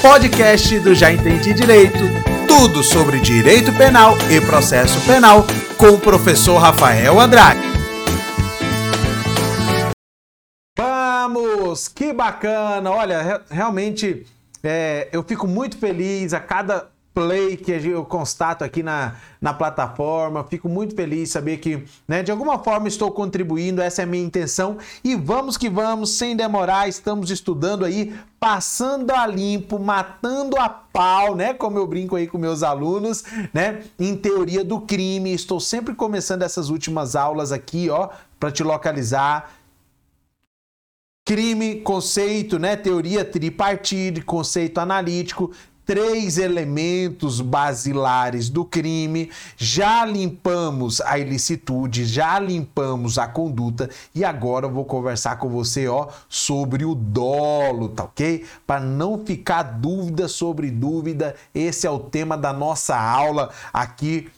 podcast 0.00 0.80
do 0.80 0.94
Já 0.94 1.12
Entendi 1.12 1.52
Direito. 1.52 1.98
Tudo 2.48 2.82
sobre 2.82 3.20
direito 3.20 3.70
penal 3.74 4.14
e 4.30 4.40
processo 4.40 4.98
penal 5.06 5.44
com 5.76 5.90
o 5.90 6.00
professor 6.00 6.56
Rafael 6.56 7.20
Andrade. 7.20 7.60
Vamos! 10.78 11.86
Que 11.86 12.14
bacana! 12.14 12.90
Olha, 12.90 13.42
realmente 13.50 14.26
é, 14.62 15.08
eu 15.12 15.22
fico 15.22 15.46
muito 15.46 15.76
feliz 15.76 16.32
a 16.32 16.40
cada 16.40 16.88
play 17.12 17.56
que 17.56 17.72
eu 17.72 18.04
constato 18.04 18.64
aqui 18.64 18.82
na, 18.82 19.16
na 19.40 19.52
plataforma. 19.52 20.44
Fico 20.44 20.68
muito 20.68 20.94
feliz 20.94 21.20
de 21.20 21.26
saber 21.26 21.58
que, 21.58 21.84
né, 22.06 22.22
de 22.22 22.30
alguma 22.30 22.58
forma 22.58 22.88
estou 22.88 23.10
contribuindo, 23.10 23.82
essa 23.82 24.02
é 24.02 24.04
a 24.04 24.06
minha 24.06 24.24
intenção. 24.24 24.78
E 25.02 25.14
vamos 25.14 25.56
que 25.56 25.68
vamos, 25.68 26.10
sem 26.10 26.36
demorar, 26.36 26.88
estamos 26.88 27.30
estudando 27.30 27.84
aí, 27.84 28.14
passando 28.38 29.10
a 29.10 29.26
limpo, 29.26 29.78
matando 29.78 30.56
a 30.58 30.68
pau, 30.68 31.34
né, 31.34 31.52
como 31.52 31.78
eu 31.78 31.86
brinco 31.86 32.16
aí 32.16 32.26
com 32.26 32.38
meus 32.38 32.62
alunos, 32.62 33.24
né, 33.52 33.82
em 33.98 34.16
teoria 34.16 34.64
do 34.64 34.80
crime. 34.80 35.32
Estou 35.32 35.60
sempre 35.60 35.94
começando 35.94 36.42
essas 36.42 36.70
últimas 36.70 37.16
aulas 37.16 37.52
aqui, 37.52 37.90
ó, 37.90 38.08
para 38.38 38.50
te 38.50 38.62
localizar 38.62 39.60
crime, 41.30 41.76
conceito, 41.82 42.58
né, 42.58 42.74
teoria 42.74 43.24
tripartite, 43.24 44.20
conceito 44.20 44.78
analítico, 44.78 45.52
três 45.90 46.38
elementos 46.38 47.40
basilares 47.40 48.48
do 48.48 48.64
crime, 48.64 49.28
já 49.56 50.04
limpamos 50.04 51.00
a 51.00 51.18
ilicitude, 51.18 52.04
já 52.04 52.38
limpamos 52.38 53.18
a 53.18 53.26
conduta 53.26 53.90
e 54.14 54.24
agora 54.24 54.66
eu 54.66 54.70
vou 54.70 54.84
conversar 54.84 55.36
com 55.40 55.48
você, 55.48 55.88
ó, 55.88 56.06
sobre 56.28 56.84
o 56.84 56.94
dolo, 56.94 57.88
tá 57.88 58.04
ok? 58.04 58.46
Para 58.64 58.78
não 58.78 59.26
ficar 59.26 59.64
dúvida 59.64 60.28
sobre 60.28 60.70
dúvida, 60.70 61.34
esse 61.52 61.88
é 61.88 61.90
o 61.90 61.98
tema 61.98 62.38
da 62.38 62.52
nossa 62.52 62.96
aula 62.96 63.50
aqui 63.72 64.30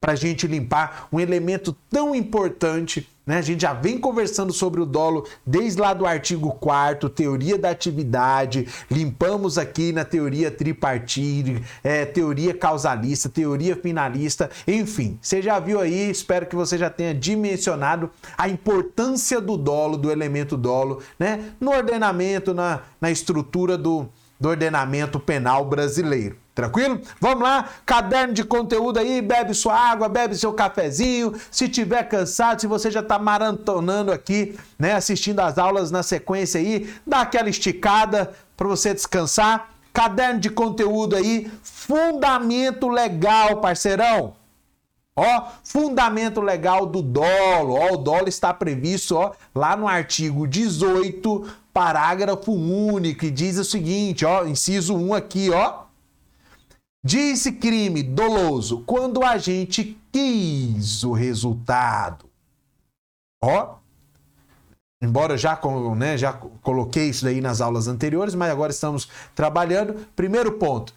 para 0.00 0.12
a 0.12 0.16
gente 0.16 0.46
limpar 0.46 1.08
um 1.12 1.20
elemento 1.20 1.76
tão 1.90 2.14
importante 2.14 3.06
né? 3.30 3.36
A 3.36 3.42
gente 3.42 3.60
já 3.60 3.72
vem 3.72 3.96
conversando 3.96 4.52
sobre 4.52 4.80
o 4.80 4.84
dolo 4.86 5.24
desde 5.46 5.80
lá 5.80 5.94
do 5.94 6.04
artigo 6.04 6.50
4 6.54 7.08
teoria 7.08 7.56
da 7.56 7.70
atividade, 7.70 8.66
limpamos 8.90 9.56
aqui 9.56 9.92
na 9.92 10.04
teoria 10.04 10.50
tripartite, 10.50 11.62
é, 11.84 12.04
teoria 12.04 12.52
causalista, 12.52 13.28
teoria 13.28 13.76
finalista, 13.76 14.50
enfim, 14.66 15.16
você 15.22 15.40
já 15.40 15.60
viu 15.60 15.78
aí, 15.78 16.10
espero 16.10 16.44
que 16.46 16.56
você 16.56 16.76
já 16.76 16.90
tenha 16.90 17.14
dimensionado 17.14 18.10
a 18.36 18.48
importância 18.48 19.40
do 19.40 19.56
dolo, 19.56 19.96
do 19.96 20.10
elemento 20.10 20.56
dolo, 20.56 21.00
né? 21.16 21.52
no 21.60 21.70
ordenamento, 21.70 22.52
na, 22.52 22.80
na 23.00 23.12
estrutura 23.12 23.78
do, 23.78 24.08
do 24.40 24.48
ordenamento 24.48 25.20
penal 25.20 25.66
brasileiro. 25.66 26.36
Tranquilo? 26.54 27.00
Vamos 27.20 27.42
lá, 27.42 27.68
caderno 27.84 28.32
de 28.32 28.42
conteúdo 28.42 28.98
aí, 28.98 29.20
bebe 29.20 29.54
sua 29.54 29.74
água, 29.74 30.08
bebe 30.08 30.34
seu 30.34 30.52
cafezinho. 30.52 31.34
Se 31.50 31.68
tiver 31.68 32.02
cansado, 32.04 32.60
se 32.60 32.66
você 32.66 32.90
já 32.90 33.00
está 33.00 33.18
maratonando 33.18 34.10
aqui, 34.10 34.58
né, 34.78 34.94
assistindo 34.94 35.40
as 35.40 35.58
aulas 35.58 35.90
na 35.90 36.02
sequência 36.02 36.60
aí, 36.60 36.92
dá 37.06 37.20
aquela 37.20 37.50
esticada 37.50 38.32
para 38.56 38.66
você 38.66 38.94
descansar. 38.94 39.70
Caderno 39.92 40.40
de 40.40 40.50
conteúdo 40.50 41.16
aí, 41.16 41.50
fundamento 41.62 42.88
legal, 42.88 43.60
parceirão. 43.60 44.34
Ó, 45.16 45.48
fundamento 45.64 46.40
legal 46.40 46.86
do 46.86 47.02
dolo. 47.02 47.74
Ó, 47.74 47.94
o 47.94 47.96
dolo 47.96 48.28
está 48.28 48.54
previsto, 48.54 49.16
ó, 49.16 49.32
lá 49.54 49.76
no 49.76 49.88
artigo 49.88 50.46
18, 50.46 51.46
parágrafo 51.80 52.52
único, 52.52 53.24
e 53.24 53.30
diz 53.30 53.56
o 53.56 53.64
seguinte, 53.64 54.26
ó, 54.26 54.44
inciso 54.44 54.94
1 54.94 55.14
aqui, 55.14 55.48
ó. 55.48 55.84
Disse 57.02 57.52
crime 57.52 58.02
doloso 58.02 58.82
quando 58.84 59.24
a 59.24 59.38
gente 59.38 59.98
quis 60.12 61.02
o 61.02 61.12
resultado. 61.12 62.26
Ó, 63.42 63.76
embora 65.02 65.38
já, 65.38 65.58
né, 65.96 66.18
já 66.18 66.34
coloquei 66.34 67.08
isso 67.08 67.24
daí 67.24 67.40
nas 67.40 67.62
aulas 67.62 67.88
anteriores, 67.88 68.34
mas 68.34 68.50
agora 68.50 68.70
estamos 68.70 69.08
trabalhando. 69.34 70.06
Primeiro 70.14 70.52
ponto, 70.58 70.92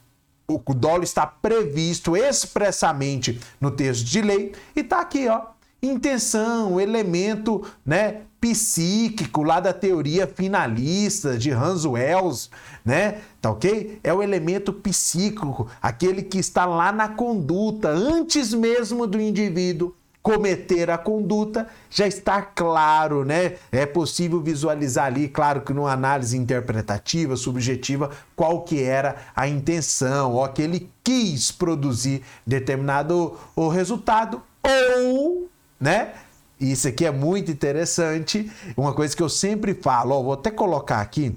o 0.50 0.73
dolo 0.73 1.03
está 1.03 1.25
previsto 1.25 2.17
expressamente 2.17 3.39
no 3.61 3.71
texto 3.71 4.03
de 4.03 4.21
lei 4.21 4.53
e 4.75 4.81
está 4.81 5.00
aqui, 5.00 5.29
ó, 5.29 5.44
intenção, 5.83 6.79
elemento, 6.79 7.61
né, 7.85 8.21
psíquico 8.39 9.44
lá 9.44 9.59
da 9.59 9.71
teoria 9.71 10.25
finalista 10.25 11.38
de 11.38 11.51
Hans 11.51 11.85
Wells, 11.85 12.49
né? 12.83 13.19
Tá 13.41 13.51
ok? 13.51 13.99
É 14.03 14.13
o 14.13 14.23
elemento 14.23 14.73
psíquico, 14.73 15.67
aquele 15.81 16.21
que 16.21 16.39
está 16.39 16.66
lá 16.66 16.91
na 16.91 17.09
conduta, 17.09 17.89
antes 17.89 18.53
mesmo 18.53 19.07
do 19.07 19.19
indivíduo 19.19 19.95
cometer 20.21 20.89
a 20.89 20.97
conduta, 20.97 21.67
já 21.89 22.07
está 22.07 22.41
claro, 22.41 23.25
né? 23.25 23.55
É 23.69 23.85
possível 23.85 24.41
visualizar 24.41 25.07
ali, 25.07 25.27
claro 25.27 25.61
que 25.61 25.73
numa 25.73 25.91
análise 25.91 26.38
interpretativa, 26.38 27.35
subjetiva, 27.35 28.09
qual 28.33 28.61
que 28.61 28.81
era 28.81 29.17
a 29.35 29.50
intenção, 29.50 30.35
ó, 30.35 30.47
que 30.47 30.61
ele 30.61 30.89
quis 31.03 31.51
produzir 31.51 32.23
determinado 32.47 33.38
o 33.53 33.67
resultado 33.67 34.41
ou, 34.63 35.50
né? 35.83 36.13
Isso 36.59 36.88
aqui 36.88 37.05
é 37.05 37.11
muito 37.11 37.51
interessante. 37.51 38.49
Uma 38.77 38.94
coisa 38.94 39.13
que 39.16 39.21
eu 39.21 39.27
sempre 39.27 39.73
falo, 39.73 40.16
ó, 40.16 40.23
vou 40.23 40.33
até 40.33 40.49
colocar 40.49 41.01
aqui. 41.01 41.35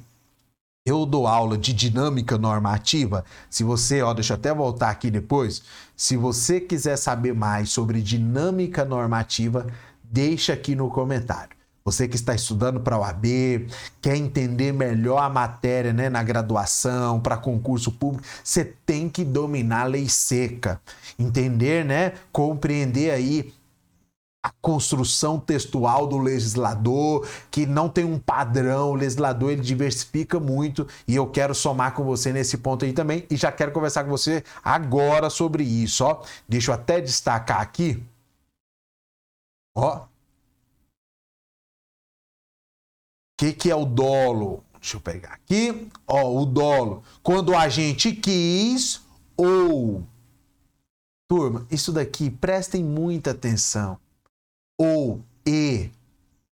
Eu 0.87 1.05
dou 1.05 1.27
aula 1.27 1.59
de 1.59 1.73
dinâmica 1.73 2.39
normativa. 2.39 3.25
Se 3.51 3.65
você, 3.65 4.03
ó, 4.03 4.15
deixa 4.15 4.35
eu 4.35 4.37
até 4.37 4.55
voltar 4.55 4.91
aqui 4.91 5.11
depois. 5.11 5.65
Se 5.97 6.17
você 6.17 6.61
quiser 6.61 6.97
saber 6.97 7.35
mais 7.35 7.71
sobre 7.71 8.01
dinâmica 8.01 8.85
normativa, 8.85 9.67
deixa 10.05 10.53
aqui 10.53 10.77
no 10.77 10.89
comentário. 10.89 11.57
Você 11.85 12.07
que 12.07 12.15
está 12.15 12.35
estudando 12.35 12.81
para 12.81 12.99
o 12.99 13.03
AB, 13.03 13.67
quer 14.01 14.17
entender 14.17 14.73
melhor 14.73 15.19
a 15.19 15.29
matéria 15.29 15.93
né, 15.93 16.09
na 16.09 16.23
graduação, 16.23 17.21
para 17.21 17.37
concurso 17.37 17.91
público, 17.93 18.27
você 18.43 18.65
tem 18.65 19.09
que 19.09 19.25
dominar 19.25 19.83
a 19.83 19.85
lei 19.87 20.09
seca. 20.09 20.81
Entender, 21.19 21.85
né? 21.85 22.13
Compreender 22.33 23.11
aí 23.11 23.53
a 24.47 24.51
construção 24.63 25.41
textual 25.41 26.07
do 26.07 26.19
legislador, 26.19 27.27
que 27.51 27.67
não 27.67 27.89
tem 27.89 28.05
um 28.05 28.17
padrão, 28.17 28.93
o 28.93 28.95
legislador 28.95 29.51
ele 29.51 29.61
diversifica 29.61 30.39
muito 30.39 30.87
e 31.07 31.17
eu 31.17 31.27
quero 31.29 31.53
somar 31.53 31.95
com 31.95 32.05
você 32.05 32.33
nesse 32.33 32.59
ponto 32.59 32.85
aí 32.85 32.93
também 32.93 33.27
e 33.29 33.37
já 33.37 33.51
quero 33.51 33.73
conversar 33.73 34.05
com 34.05 34.11
você 34.11 34.45
agora 34.63 35.29
sobre 35.31 35.65
isso, 35.65 36.05
ó. 36.05 36.23
Deixa 36.49 36.71
eu 36.71 36.77
até 36.77 37.01
destacar 37.01 37.61
aqui. 37.61 38.01
Ó. 39.75 40.07
Que 43.37 43.53
que 43.53 43.69
é 43.69 43.75
o 43.75 43.85
dolo? 43.85 44.63
Deixa 44.81 44.97
eu 44.97 45.01
pegar 45.01 45.33
aqui. 45.33 45.91
Ó, 46.07 46.41
o 46.41 46.47
dolo, 46.47 47.03
quando 47.21 47.53
a 47.53 47.69
gente 47.69 48.13
quis 48.13 49.03
ou 49.37 50.07
Turma, 51.29 51.67
isso 51.69 51.93
daqui, 51.93 52.31
prestem 52.31 52.85
muita 52.85 53.33
atenção 53.33 53.99
ou 54.79 55.21
e. 55.47 55.91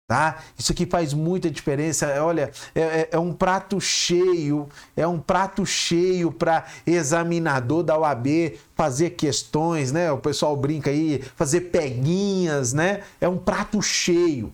Tá? 0.06 0.44
Isso 0.58 0.72
aqui 0.74 0.86
faz 0.86 1.14
muita 1.14 1.50
diferença. 1.50 2.24
Olha, 2.24 2.52
é, 2.76 2.82
é, 2.82 3.10
é 3.14 3.20
um 3.20 3.34
prato 3.34 3.80
cheio, 3.80 4.68
é 4.96 5.08
um 5.08 5.18
prato 5.18 5.66
cheio 5.66 6.32
para 6.32 6.66
examinador 6.86 7.84
da 7.84 7.98
OAB 7.98 8.60
fazer 8.76 9.12
questões, 9.12 9.92
né? 9.92 10.12
O 10.12 10.18
pessoal 10.18 10.56
brinca 10.58 10.92
aí, 10.92 11.24
fazer 11.36 11.62
peguinhas, 11.62 12.74
né? 12.74 13.02
É 13.20 13.28
um 13.28 13.38
prato 13.38 13.82
cheio. 13.82 14.54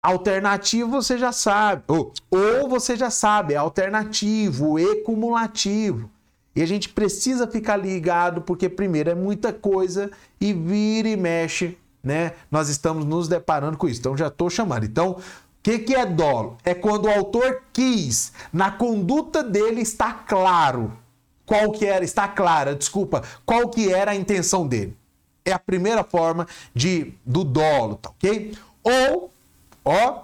Alternativo 0.00 0.90
você 0.90 1.18
já 1.18 1.32
sabe, 1.32 1.82
ou, 1.88 2.12
ou 2.30 2.68
você 2.68 2.94
já 2.94 3.10
sabe, 3.10 3.54
é 3.54 3.56
alternativo, 3.56 4.78
e 4.78 5.02
cumulativo. 5.02 6.10
E 6.54 6.62
a 6.62 6.66
gente 6.66 6.90
precisa 6.90 7.48
ficar 7.48 7.76
ligado 7.76 8.42
porque 8.42 8.68
primeiro 8.68 9.10
é 9.10 9.14
muita 9.14 9.52
coisa 9.52 10.10
e 10.40 10.52
vira 10.52 11.08
e 11.08 11.16
mexe 11.16 11.76
né? 12.04 12.32
Nós 12.50 12.68
estamos 12.68 13.04
nos 13.04 13.26
deparando 13.26 13.76
com 13.76 13.88
isso. 13.88 14.00
Então 14.00 14.16
já 14.16 14.28
estou 14.28 14.50
chamando. 14.50 14.84
Então, 14.84 15.12
o 15.12 15.22
que, 15.62 15.78
que 15.78 15.94
é 15.94 16.04
dolo? 16.04 16.58
É 16.62 16.74
quando 16.74 17.06
o 17.06 17.10
autor 17.10 17.62
quis, 17.72 18.32
na 18.52 18.70
conduta 18.70 19.42
dele 19.42 19.80
está 19.80 20.12
claro 20.12 20.92
qual 21.46 21.72
que 21.72 21.86
era, 21.86 22.04
está 22.04 22.28
clara, 22.28 22.74
desculpa, 22.74 23.22
qual 23.44 23.68
que 23.68 23.92
era 23.92 24.12
a 24.12 24.16
intenção 24.16 24.66
dele. 24.66 24.96
É 25.44 25.52
a 25.52 25.58
primeira 25.58 26.04
forma 26.04 26.46
de 26.74 27.12
do 27.24 27.44
dolo, 27.44 27.96
tá 27.96 28.10
ok? 28.10 28.56
Ou, 28.82 29.30
ó, 29.84 30.22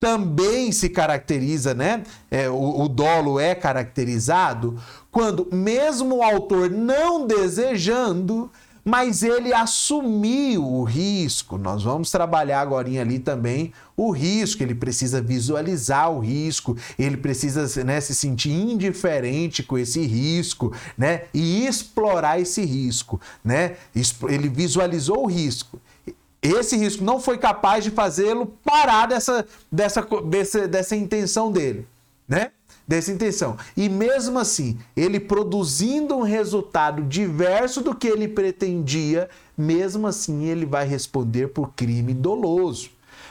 também 0.00 0.72
se 0.72 0.88
caracteriza, 0.88 1.74
né? 1.74 2.02
É, 2.30 2.48
o, 2.48 2.80
o 2.80 2.88
dolo 2.88 3.38
é 3.38 3.54
caracterizado 3.54 4.80
quando, 5.10 5.48
mesmo 5.52 6.16
o 6.16 6.22
autor 6.22 6.70
não 6.70 7.26
desejando, 7.26 8.50
mas 8.84 9.22
ele 9.22 9.52
assumiu 9.52 10.64
o 10.64 10.84
risco. 10.84 11.58
Nós 11.58 11.82
vamos 11.82 12.10
trabalhar 12.10 12.60
agora 12.60 12.88
ali 13.00 13.18
também 13.18 13.72
o 13.96 14.10
risco. 14.10 14.62
Ele 14.62 14.74
precisa 14.74 15.20
visualizar 15.20 16.10
o 16.10 16.18
risco, 16.18 16.76
ele 16.98 17.16
precisa 17.16 17.84
né, 17.84 18.00
se 18.00 18.14
sentir 18.14 18.50
indiferente 18.50 19.62
com 19.62 19.76
esse 19.76 20.00
risco, 20.06 20.74
né? 20.96 21.22
E 21.32 21.66
explorar 21.66 22.40
esse 22.40 22.64
risco, 22.64 23.20
né? 23.44 23.76
Ele 24.28 24.48
visualizou 24.48 25.24
o 25.24 25.26
risco. 25.26 25.80
Esse 26.42 26.76
risco 26.76 27.04
não 27.04 27.20
foi 27.20 27.36
capaz 27.36 27.84
de 27.84 27.90
fazê-lo 27.90 28.46
parar 28.64 29.06
dessa, 29.06 29.46
dessa, 29.70 30.06
dessa, 30.24 30.66
dessa 30.66 30.96
intenção 30.96 31.52
dele, 31.52 31.86
né? 32.26 32.52
Dessa 32.90 33.12
intenção. 33.12 33.56
E 33.76 33.88
mesmo 33.88 34.36
assim, 34.36 34.76
ele 34.96 35.20
produzindo 35.20 36.16
um 36.16 36.22
resultado 36.22 37.04
diverso 37.04 37.80
do 37.80 37.94
que 37.94 38.08
ele 38.08 38.26
pretendia, 38.26 39.30
mesmo 39.56 40.08
assim 40.08 40.46
ele 40.46 40.66
vai 40.66 40.84
responder 40.84 41.50
por 41.50 41.72
crime 41.74 42.12
doloso. 42.12 42.90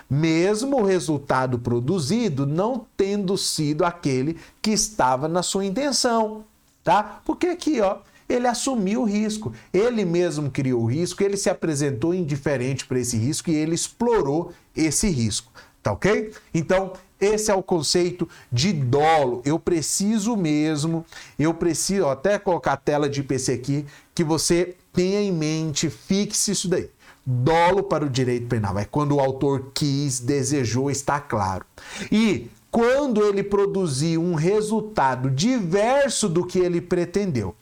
Mesmo 0.10 0.78
o 0.80 0.86
resultado 0.86 1.60
produzido 1.60 2.48
não 2.48 2.86
tendo 2.96 3.38
sido 3.38 3.84
aquele 3.84 4.38
que 4.62 4.72
estava 4.72 5.28
na 5.28 5.44
sua 5.44 5.66
intenção, 5.66 6.46
tá? 6.82 7.22
Porque 7.26 7.48
aqui, 7.48 7.82
ó, 7.82 7.98
ele 8.30 8.48
assumiu 8.48 9.02
o 9.02 9.06
risco. 9.06 9.52
Ele 9.74 10.06
mesmo 10.06 10.50
criou 10.50 10.84
o 10.84 10.86
risco, 10.86 11.22
ele 11.22 11.36
se 11.36 11.50
apresentou 11.50 12.14
indiferente 12.14 12.86
para 12.86 13.00
esse 13.00 13.18
risco 13.18 13.50
e 13.50 13.56
ele 13.56 13.76
explorou 13.76 14.54
esse 14.74 15.10
risco. 15.10 15.52
Tá 15.82 15.92
ok? 15.92 16.32
Então, 16.54 16.94
esse 17.20 17.52
é 17.52 17.56
o 17.56 17.64
conceito 17.64 18.28
de 18.52 18.72
dolo. 18.72 19.42
Eu 19.46 19.60
preciso 19.60 20.36
mesmo, 20.36 21.06
eu 21.38 21.54
preciso 21.54 22.06
ó, 22.06 22.12
até 22.12 22.40
colocar 22.40 22.74
a 22.74 22.78
tela 22.78 23.10
de 23.10 23.20
IPC 23.22 23.54
aqui, 23.54 23.86
que 24.16 24.24
você 24.24 24.76
tenha 24.94 25.22
em 25.22 25.32
mente, 25.32 25.90
fixe 25.90 26.52
isso 26.52 26.68
daí. 26.68 26.90
Dolo 27.26 27.84
para 27.84 28.06
o 28.06 28.10
direito 28.10 28.48
penal 28.48 28.78
é 28.80 28.86
quando 28.86 29.16
o 29.16 29.20
autor 29.20 29.72
quis, 29.74 30.20
desejou, 30.20 30.90
está 30.90 31.20
claro. 31.20 31.66
E 32.12 32.50
quando 32.72 33.24
ele 33.24 33.44
produziu 33.44 34.22
um 34.22 34.36
resultado 34.36 35.30
diverso 35.30 36.30
do 36.30 36.46
que 36.46 36.60
ele 36.60 36.80
pretendeu. 36.80 37.56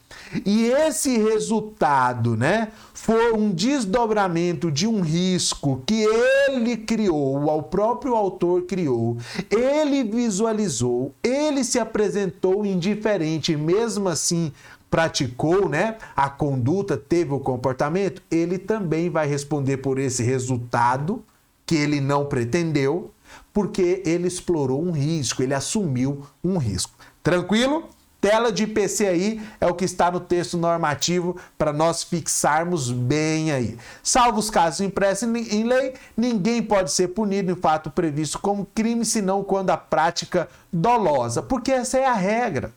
E 0.44 0.66
esse 0.66 1.16
resultado, 1.18 2.36
né, 2.36 2.68
foi 2.92 3.32
um 3.32 3.50
desdobramento 3.50 4.70
de 4.70 4.86
um 4.86 5.00
risco 5.00 5.82
que 5.86 6.04
ele 6.48 6.76
criou, 6.76 7.46
o 7.46 7.62
próprio 7.62 8.14
autor 8.14 8.62
criou, 8.62 9.16
ele 9.50 10.04
visualizou, 10.04 11.12
ele 11.22 11.64
se 11.64 11.78
apresentou 11.78 12.66
indiferente, 12.66 13.56
mesmo 13.56 14.08
assim 14.08 14.52
praticou, 14.90 15.68
né, 15.68 15.96
a 16.16 16.30
conduta, 16.30 16.96
teve 16.96 17.32
o 17.32 17.40
comportamento, 17.40 18.22
ele 18.30 18.58
também 18.58 19.10
vai 19.10 19.26
responder 19.26 19.78
por 19.78 19.98
esse 19.98 20.22
resultado 20.22 21.22
que 21.66 21.74
ele 21.74 22.00
não 22.00 22.24
pretendeu, 22.24 23.10
porque 23.52 24.02
ele 24.06 24.26
explorou 24.26 24.82
um 24.82 24.90
risco, 24.90 25.42
ele 25.42 25.52
assumiu 25.52 26.22
um 26.42 26.56
risco. 26.56 26.92
Tranquilo? 27.22 27.84
Tela 28.20 28.50
de 28.50 28.64
IPC 28.64 29.06
aí 29.06 29.48
é 29.60 29.66
o 29.66 29.74
que 29.74 29.84
está 29.84 30.10
no 30.10 30.18
texto 30.18 30.58
normativo 30.58 31.36
para 31.56 31.72
nós 31.72 32.02
fixarmos 32.02 32.90
bem 32.90 33.52
aí. 33.52 33.78
Salvo 34.02 34.40
os 34.40 34.50
casos 34.50 34.80
impressos 34.80 35.28
em 35.28 35.62
lei, 35.62 35.94
ninguém 36.16 36.60
pode 36.60 36.90
ser 36.90 37.08
punido 37.08 37.52
em 37.52 37.56
fato 37.56 37.90
previsto 37.90 38.40
como 38.40 38.66
crime, 38.74 39.04
senão 39.04 39.44
quando 39.44 39.70
a 39.70 39.76
prática 39.76 40.48
dolosa, 40.72 41.42
porque 41.42 41.70
essa 41.70 41.98
é 41.98 42.06
a 42.06 42.14
regra. 42.14 42.72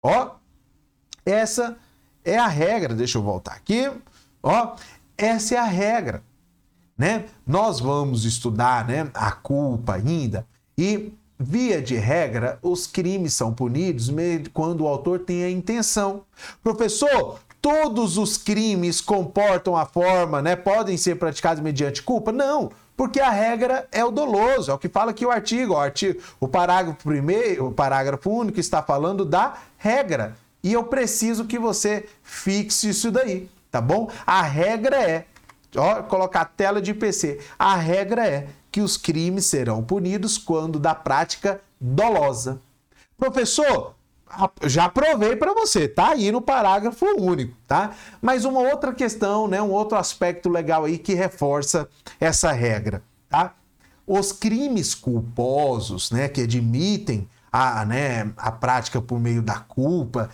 Ó, 0.00 0.36
essa 1.24 1.76
é 2.24 2.38
a 2.38 2.46
regra. 2.46 2.94
Deixa 2.94 3.18
eu 3.18 3.22
voltar 3.22 3.54
aqui. 3.54 3.90
Ó, 4.40 4.76
essa 5.18 5.56
é 5.56 5.58
a 5.58 5.64
regra, 5.64 6.22
né? 6.96 7.24
Nós 7.44 7.80
vamos 7.80 8.24
estudar, 8.24 8.86
né, 8.86 9.10
a 9.14 9.32
culpa 9.32 9.94
ainda 9.94 10.46
e 10.78 11.12
Via 11.38 11.82
de 11.82 11.96
regra, 11.96 12.58
os 12.62 12.86
crimes 12.86 13.34
são 13.34 13.52
punidos 13.52 14.10
quando 14.54 14.82
o 14.82 14.88
autor 14.88 15.18
tem 15.18 15.44
a 15.44 15.50
intenção. 15.50 16.22
Professor, 16.62 17.38
todos 17.60 18.16
os 18.16 18.38
crimes 18.38 19.02
comportam 19.02 19.76
a 19.76 19.84
forma, 19.84 20.40
né? 20.40 20.56
Podem 20.56 20.96
ser 20.96 21.16
praticados 21.16 21.62
mediante 21.62 22.02
culpa? 22.02 22.32
Não, 22.32 22.70
porque 22.96 23.20
a 23.20 23.28
regra 23.28 23.86
é 23.92 24.02
o 24.02 24.10
doloso, 24.10 24.70
é 24.70 24.74
o 24.74 24.78
que 24.78 24.88
fala 24.88 25.10
aqui 25.10 25.26
o 25.26 25.30
artigo, 25.30 25.74
o 25.74 25.78
artigo, 25.78 26.22
o 26.40 26.48
parágrafo 26.48 27.02
primeiro, 27.02 27.66
o 27.66 27.72
parágrafo 27.72 28.30
único 28.30 28.58
está 28.58 28.82
falando 28.82 29.22
da 29.24 29.58
regra. 29.76 30.36
E 30.62 30.72
eu 30.72 30.84
preciso 30.84 31.44
que 31.44 31.58
você 31.58 32.08
fixe 32.22 32.88
isso 32.88 33.10
daí, 33.10 33.48
tá 33.70 33.80
bom? 33.80 34.10
A 34.26 34.40
regra 34.40 34.96
é, 34.96 35.26
ó, 35.74 36.02
colocar 36.02 36.42
a 36.42 36.46
tela 36.46 36.80
de 36.80 36.92
PC. 36.92 37.40
A 37.58 37.76
regra 37.76 38.26
é 38.26 38.48
que 38.70 38.80
os 38.80 38.96
crimes 38.96 39.46
serão 39.46 39.82
punidos 39.82 40.36
quando 40.36 40.78
da 40.78 40.94
prática 40.94 41.60
dolosa. 41.80 42.60
Professor, 43.16 43.94
já 44.64 44.88
provei 44.88 45.36
para 45.36 45.54
você, 45.54 45.88
tá 45.88 46.10
aí 46.10 46.30
no 46.30 46.40
parágrafo 46.40 47.06
único, 47.18 47.56
tá? 47.66 47.94
Mas 48.20 48.44
uma 48.44 48.60
outra 48.60 48.92
questão, 48.92 49.48
né, 49.48 49.62
um 49.62 49.70
outro 49.70 49.96
aspecto 49.96 50.48
legal 50.48 50.84
aí 50.84 50.98
que 50.98 51.14
reforça 51.14 51.88
essa 52.20 52.52
regra, 52.52 53.02
tá? 53.28 53.54
Os 54.06 54.32
crimes 54.32 54.94
culposos, 54.94 56.10
né, 56.10 56.28
que 56.28 56.42
admitem 56.42 57.28
a, 57.50 57.84
né, 57.84 58.32
a 58.36 58.52
prática 58.52 59.00
por 59.00 59.18
meio 59.18 59.40
da 59.40 59.58
culpa, 59.60 60.28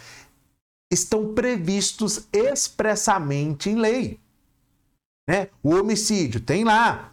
estão 0.90 1.32
previstos 1.32 2.26
expressamente 2.32 3.70
em 3.70 3.76
lei. 3.76 4.18
Né? 5.28 5.48
O 5.62 5.74
homicídio 5.74 6.40
tem 6.40 6.64
lá 6.64 7.12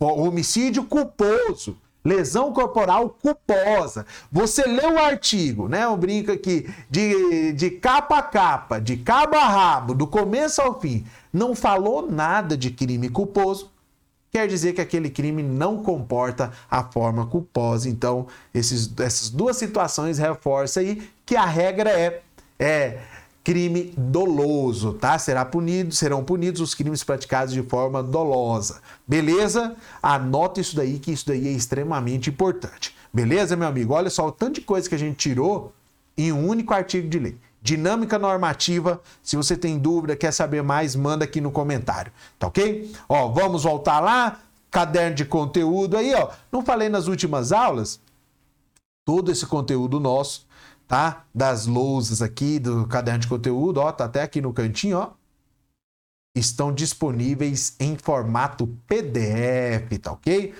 homicídio 0.00 0.84
culposo, 0.84 1.76
lesão 2.04 2.52
corporal 2.52 3.10
culposa. 3.10 4.06
Você 4.30 4.64
lê 4.64 4.86
o 4.86 4.98
artigo, 4.98 5.68
né? 5.68 5.84
Eu 5.84 5.96
brinco 5.96 6.32
aqui, 6.32 6.72
de, 6.88 7.52
de 7.52 7.70
capa 7.70 8.18
a 8.18 8.22
capa, 8.22 8.80
de 8.80 8.96
cabo 8.96 9.36
a 9.36 9.46
rabo, 9.46 9.94
do 9.94 10.06
começo 10.06 10.62
ao 10.62 10.80
fim, 10.80 11.04
não 11.32 11.54
falou 11.54 12.10
nada 12.10 12.56
de 12.56 12.70
crime 12.70 13.08
culposo, 13.08 13.70
quer 14.30 14.46
dizer 14.46 14.72
que 14.72 14.80
aquele 14.80 15.10
crime 15.10 15.42
não 15.42 15.82
comporta 15.82 16.52
a 16.70 16.82
forma 16.84 17.26
culposa. 17.26 17.88
Então, 17.88 18.26
esses, 18.54 18.90
essas 19.00 19.30
duas 19.30 19.56
situações 19.56 20.18
reforçam 20.18 20.82
aí 20.82 21.10
que 21.26 21.36
a 21.36 21.44
regra 21.44 21.90
é, 21.90 22.22
é 22.58 22.98
crime 23.48 23.94
doloso, 23.96 24.92
tá? 24.92 25.18
Será 25.18 25.42
punido, 25.42 25.94
serão 25.94 26.22
punidos 26.22 26.60
os 26.60 26.74
crimes 26.74 27.02
praticados 27.02 27.54
de 27.54 27.62
forma 27.62 28.02
dolosa. 28.02 28.82
Beleza? 29.06 29.74
Anota 30.02 30.60
isso 30.60 30.76
daí 30.76 30.98
que 30.98 31.12
isso 31.12 31.26
daí 31.26 31.48
é 31.48 31.52
extremamente 31.52 32.28
importante. 32.28 32.94
Beleza, 33.10 33.56
meu 33.56 33.66
amigo? 33.66 33.94
Olha 33.94 34.10
só 34.10 34.26
o 34.26 34.32
tanto 34.32 34.56
de 34.56 34.60
coisa 34.60 34.86
que 34.86 34.94
a 34.94 34.98
gente 34.98 35.16
tirou 35.16 35.72
em 36.14 36.30
um 36.30 36.46
único 36.46 36.74
artigo 36.74 37.08
de 37.08 37.18
lei. 37.18 37.38
Dinâmica 37.62 38.18
normativa. 38.18 39.00
Se 39.22 39.34
você 39.34 39.56
tem 39.56 39.78
dúvida, 39.78 40.14
quer 40.14 40.30
saber 40.30 40.62
mais, 40.62 40.94
manda 40.94 41.24
aqui 41.24 41.40
no 41.40 41.50
comentário, 41.50 42.12
tá 42.38 42.48
OK? 42.48 42.92
Ó, 43.08 43.28
vamos 43.28 43.62
voltar 43.62 43.98
lá, 43.98 44.40
caderno 44.70 45.16
de 45.16 45.24
conteúdo 45.24 45.96
aí, 45.96 46.12
ó. 46.12 46.28
Não 46.52 46.62
falei 46.62 46.90
nas 46.90 47.06
últimas 47.06 47.50
aulas 47.50 47.98
todo 49.06 49.32
esse 49.32 49.46
conteúdo 49.46 49.98
nosso 49.98 50.46
tá? 50.88 51.24
Das 51.34 51.66
lousas 51.66 52.22
aqui 52.22 52.58
do 52.58 52.86
caderno 52.86 53.20
de 53.20 53.28
conteúdo, 53.28 53.78
ó, 53.80 53.92
tá 53.92 54.06
até 54.06 54.22
aqui 54.22 54.40
no 54.40 54.54
cantinho, 54.54 54.98
ó. 54.98 55.10
Estão 56.34 56.72
disponíveis 56.72 57.76
em 57.78 57.96
formato 57.96 58.66
PDF, 58.86 59.98
tá 60.00 60.12
ok? 60.12 60.54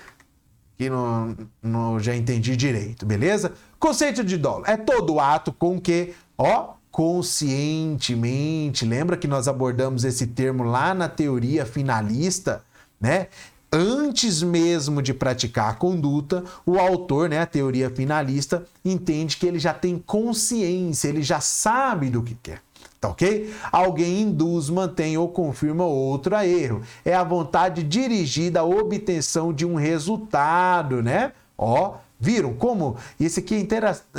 Que 0.76 0.90
não, 0.90 1.34
não 1.62 1.98
já 1.98 2.14
entendi 2.14 2.54
direito, 2.56 3.06
beleza? 3.06 3.54
Conceito 3.78 4.22
de 4.22 4.36
dolo 4.36 4.64
é 4.66 4.76
todo 4.76 5.18
ato 5.18 5.50
com 5.52 5.80
que, 5.80 6.14
ó, 6.36 6.74
conscientemente, 6.90 8.84
lembra 8.84 9.16
que 9.16 9.26
nós 9.26 9.48
abordamos 9.48 10.04
esse 10.04 10.26
termo 10.26 10.64
lá 10.64 10.92
na 10.94 11.08
teoria 11.08 11.64
finalista, 11.64 12.62
né? 13.00 13.28
Antes 13.72 14.42
mesmo 14.42 15.02
de 15.02 15.12
praticar 15.12 15.70
a 15.70 15.74
conduta, 15.74 16.44
o 16.64 16.78
autor, 16.78 17.28
né, 17.28 17.40
a 17.40 17.46
teoria 17.46 17.90
finalista, 17.90 18.64
entende 18.84 19.36
que 19.36 19.46
ele 19.46 19.58
já 19.58 19.74
tem 19.74 19.98
consciência, 19.98 21.08
ele 21.08 21.22
já 21.22 21.40
sabe 21.40 22.10
do 22.10 22.22
que 22.22 22.34
quer. 22.34 22.62
Tá 23.00 23.08
ok? 23.08 23.54
Alguém 23.70 24.22
induz, 24.22 24.68
mantém 24.68 25.16
ou 25.16 25.28
confirma 25.28 25.84
outro 25.84 26.34
a 26.34 26.44
erro. 26.44 26.82
É 27.04 27.14
a 27.14 27.22
vontade 27.22 27.84
dirigida 27.84 28.60
à 28.60 28.64
obtenção 28.64 29.52
de 29.52 29.64
um 29.64 29.76
resultado, 29.76 31.00
né? 31.00 31.32
Ó, 31.56 31.94
viram 32.18 32.54
como? 32.54 32.96
Isso 33.18 33.38
aqui 33.38 33.54
é, 33.54 33.58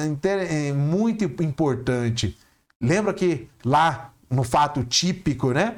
intera... 0.06 0.44
é 0.44 0.72
muito 0.72 1.26
importante. 1.44 2.38
Lembra 2.82 3.14
que 3.14 3.50
lá 3.66 4.14
no 4.30 4.44
fato 4.44 4.84
típico, 4.86 5.52
né? 5.52 5.76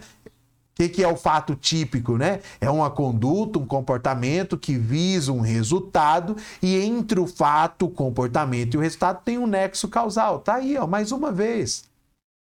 Que, 0.76 0.90
que 0.90 1.04
é 1.04 1.08
o 1.08 1.16
fato 1.16 1.56
típico, 1.56 2.18
né? 2.18 2.40
É 2.60 2.70
uma 2.70 2.90
conduta, 2.90 3.60
um 3.60 3.66
comportamento 3.66 4.58
que 4.58 4.78
visa 4.78 5.32
um 5.32 5.42
resultado 5.42 6.36
e 6.62 6.76
entre 6.78 7.20
o 7.20 7.28
fato, 7.28 7.86
o 7.86 7.90
comportamento 7.90 8.74
e 8.74 8.78
o 8.78 8.82
resultado 8.82 9.22
tem 9.24 9.38
um 9.38 9.48
nexo 9.48 9.88
causal. 9.88 10.40
Tá 10.40 10.56
aí, 10.56 10.78
ó, 10.78 10.88
mais 10.88 11.12
uma 11.12 11.32
vez. 11.32 11.90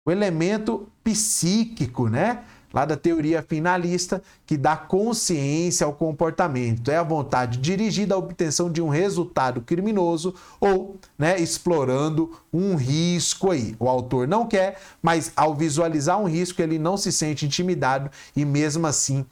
O 0.06 0.10
elemento 0.10 0.88
psíquico, 1.04 2.08
né? 2.08 2.42
Lá 2.72 2.84
da 2.84 2.96
teoria 2.96 3.42
finalista, 3.42 4.22
que 4.46 4.56
dá 4.56 4.76
consciência 4.76 5.84
ao 5.84 5.92
comportamento. 5.92 6.90
É 6.90 6.96
a 6.96 7.02
vontade 7.02 7.58
dirigida 7.58 8.14
à 8.14 8.18
obtenção 8.18 8.70
de 8.70 8.80
um 8.80 8.88
resultado 8.88 9.60
criminoso 9.60 10.34
ou 10.60 10.96
né, 11.18 11.38
explorando 11.38 12.32
um 12.52 12.74
risco 12.74 13.50
aí. 13.50 13.76
O 13.78 13.88
autor 13.88 14.26
não 14.26 14.46
quer, 14.46 14.80
mas 15.02 15.32
ao 15.36 15.54
visualizar 15.54 16.18
um 16.18 16.28
risco, 16.28 16.62
ele 16.62 16.78
não 16.78 16.96
se 16.96 17.12
sente 17.12 17.46
intimidado 17.46 18.10
e 18.34 18.44
mesmo 18.44 18.86
assim 18.86 19.26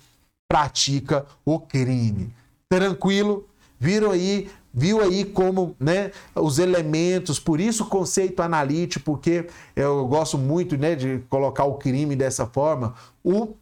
pratica 0.49 1.25
o 1.45 1.59
crime. 1.59 2.35
Tranquilo? 2.69 3.47
Viram 3.79 4.11
aí 4.11 4.51
viu 4.73 5.00
aí 5.00 5.25
como 5.25 5.75
né, 5.79 6.12
os 6.35 6.59
elementos, 6.59 7.39
por 7.39 7.61
isso 7.61 7.85
o 7.85 7.87
conceito 7.87 8.41
analítico, 8.41 9.05
porque 9.05 9.47
eu 9.75 10.07
gosto 10.07 10.39
muito 10.39 10.77
né, 10.77 10.95
de 10.95 11.23
colocar 11.29 11.65
o 11.65 11.75
crime 11.75 12.15
dessa 12.15 12.47
forma. 12.47 12.95
O, 13.23 13.55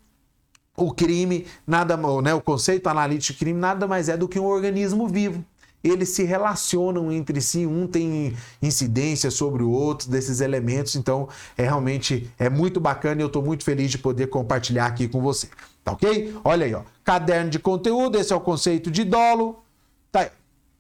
o 0.77 0.93
crime, 0.93 1.47
nada, 1.67 1.97
né, 2.23 2.35
o 2.35 2.41
conceito 2.41 2.89
analítico 2.89 3.33
de 3.33 3.39
crime 3.39 3.59
nada 3.59 3.87
mais 3.87 4.09
é 4.09 4.17
do 4.17 4.29
que 4.29 4.39
um 4.39 4.47
organismo 4.47 5.09
vivo. 5.09 5.45
Eles 5.83 6.09
se 6.09 6.25
relacionam 6.25 7.13
entre 7.13 7.41
si, 7.41 7.65
um 7.65 7.87
tem 7.87 8.35
incidência 8.61 9.31
sobre 9.31 9.63
o 9.63 9.71
outro 9.71 10.11
desses 10.11 10.41
elementos, 10.41 10.97
então 10.97 11.29
é 11.57 11.63
realmente 11.63 12.29
é 12.37 12.51
muito 12.51 12.81
bacana 12.81 13.21
e 13.21 13.23
eu 13.23 13.29
estou 13.29 13.43
muito 13.43 13.63
feliz 13.63 13.91
de 13.91 13.99
poder 13.99 14.27
compartilhar 14.27 14.87
aqui 14.87 15.07
com 15.07 15.23
você. 15.23 15.49
Tá 15.85 15.93
ok? 15.93 16.35
Olha 16.45 16.67
aí, 16.67 16.75
ó. 16.75 16.83
Caderno 17.05 17.49
de 17.49 17.61
conteúdo, 17.61 18.19
esse 18.19 18.33
é 18.33 18.37
o 18.37 18.41
conceito 18.41 18.91
de 18.91 19.05
dolo. 19.05 19.63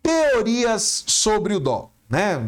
Teorias 0.03 1.05
sobre 1.07 1.55
o 1.55 1.61
dó, 1.61 1.91
né? 2.09 2.41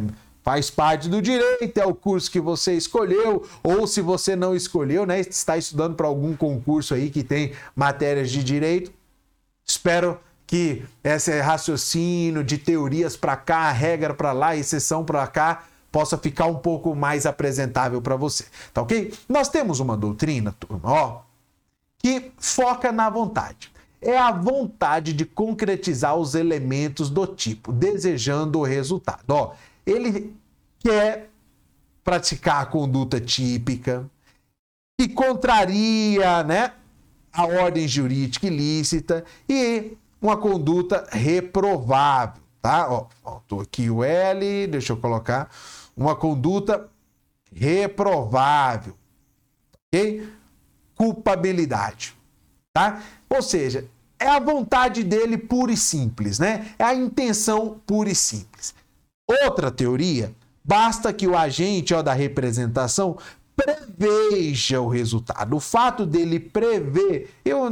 Faz 0.42 0.70
parte 0.70 1.08
do 1.08 1.20
direito, 1.20 1.78
é 1.78 1.84
o 1.84 1.94
curso 1.94 2.30
que 2.30 2.40
você 2.40 2.74
escolheu, 2.74 3.46
ou 3.62 3.86
se 3.86 4.00
você 4.00 4.34
não 4.34 4.54
escolheu, 4.54 5.04
né? 5.04 5.20
Está 5.20 5.56
estudando 5.56 5.94
para 5.94 6.06
algum 6.06 6.34
concurso 6.34 6.94
aí 6.94 7.10
que 7.10 7.22
tem 7.22 7.52
matérias 7.76 8.30
de 8.30 8.42
direito. 8.42 8.90
Espero 9.64 10.18
que 10.46 10.82
esse 11.04 11.38
raciocínio 11.40 12.42
de 12.42 12.58
teorias 12.58 13.16
para 13.16 13.36
cá, 13.36 13.70
regra 13.70 14.14
para 14.14 14.32
lá, 14.32 14.56
exceção 14.56 15.04
para 15.04 15.26
cá, 15.26 15.64
possa 15.92 16.16
ficar 16.16 16.46
um 16.46 16.56
pouco 16.56 16.94
mais 16.94 17.26
apresentável 17.26 18.00
para 18.00 18.16
você, 18.16 18.44
tá 18.72 18.82
ok? 18.82 19.12
Nós 19.28 19.48
temos 19.48 19.78
uma 19.78 19.96
doutrina, 19.96 20.54
turma, 20.58 20.90
ó, 20.90 21.20
que 21.98 22.32
foca 22.38 22.90
na 22.90 23.10
vontade 23.10 23.70
é 24.00 24.16
a 24.16 24.32
vontade 24.32 25.12
de 25.12 25.24
concretizar 25.24 26.16
os 26.16 26.34
elementos 26.34 27.10
do 27.10 27.26
tipo, 27.26 27.72
desejando 27.72 28.60
o 28.60 28.64
resultado. 28.64 29.30
Ó, 29.30 29.52
ele 29.86 30.34
quer 30.78 31.30
praticar 32.02 32.62
a 32.62 32.66
conduta 32.66 33.20
típica, 33.20 34.08
que 34.98 35.08
contraria 35.08 36.42
né, 36.44 36.72
a 37.32 37.46
ordem 37.46 37.86
jurídica 37.86 38.46
ilícita 38.46 39.24
e 39.48 39.96
uma 40.20 40.36
conduta 40.36 41.06
reprovável. 41.10 42.42
Tá? 42.60 42.90
Ó, 42.90 43.06
faltou 43.22 43.60
aqui 43.60 43.88
o 43.88 44.04
L, 44.04 44.66
deixa 44.66 44.92
eu 44.92 44.96
colocar. 44.96 45.50
Uma 45.96 46.14
conduta 46.14 46.88
reprovável. 47.52 48.94
Ok? 49.92 50.28
Culpabilidade. 50.94 52.14
Tá? 52.80 53.02
Ou 53.28 53.42
seja, 53.42 53.84
é 54.18 54.26
a 54.26 54.40
vontade 54.40 55.04
dele 55.04 55.36
pura 55.36 55.70
e 55.70 55.76
simples, 55.76 56.38
né? 56.38 56.68
É 56.78 56.84
a 56.84 56.94
intenção 56.94 57.78
pura 57.86 58.08
e 58.08 58.14
simples. 58.14 58.74
Outra 59.28 59.70
teoria, 59.70 60.34
basta 60.64 61.12
que 61.12 61.28
o 61.28 61.36
agente 61.36 61.92
ó, 61.92 62.00
da 62.00 62.14
representação 62.14 63.18
preveja 63.54 64.80
o 64.80 64.88
resultado. 64.88 65.54
O 65.54 65.60
fato 65.60 66.06
dele 66.06 66.40
prever, 66.40 67.30
eu 67.44 67.64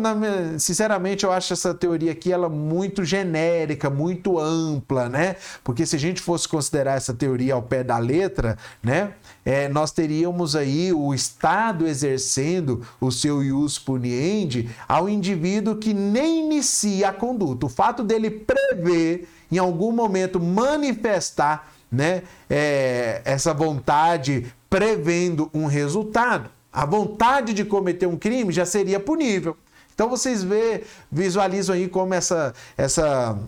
sinceramente 0.59 1.25
eu 1.25 1.33
acho 1.33 1.55
essa 1.55 1.73
teoria 1.73 2.13
aqui 2.13 2.31
ela 2.31 2.51
muito 2.51 3.03
genérica, 3.05 3.89
muito 3.89 4.39
ampla, 4.39 5.09
né? 5.09 5.37
Porque 5.65 5.87
se 5.87 5.97
a 5.97 5.99
gente 5.99 6.21
fosse 6.21 6.47
considerar 6.47 6.97
essa 6.97 7.15
teoria 7.15 7.55
ao 7.55 7.63
pé 7.63 7.83
da 7.83 7.97
letra, 7.97 8.59
né, 8.83 9.15
é, 9.49 9.67
nós 9.67 9.93
teríamos 9.93 10.55
aí 10.55 10.93
o 10.93 11.15
Estado 11.15 11.87
exercendo 11.89 12.87
o 13.01 13.11
seu 13.11 13.43
ius 13.43 13.79
puniendi 13.79 14.69
ao 14.87 15.09
indivíduo 15.09 15.77
que 15.77 15.95
nem 15.95 16.45
inicia 16.45 17.09
a 17.09 17.13
conduta. 17.15 17.65
O 17.65 17.69
fato 17.71 18.05
dele 18.05 18.29
prever 18.29 19.27
em 19.51 19.57
algum 19.57 19.91
momento 19.91 20.39
manifestar 20.39 21.73
né, 21.91 22.25
é, 22.51 23.23
essa 23.25 23.55
vontade 23.55 24.53
prevendo 24.69 25.51
um 25.55 25.65
resultado. 25.65 26.51
A 26.71 26.85
vontade 26.85 27.55
de 27.55 27.65
cometer 27.65 28.07
um 28.07 28.19
crime 28.19 28.53
já 28.53 28.67
seria 28.67 29.01
punível. 29.01 29.57
Então 29.95 30.11
vocês 30.11 30.43
vê, 30.43 30.85
visualizam 31.11 31.75
aí 31.75 31.89
como 31.89 32.13
essa, 32.13 32.53
essa 32.77 33.39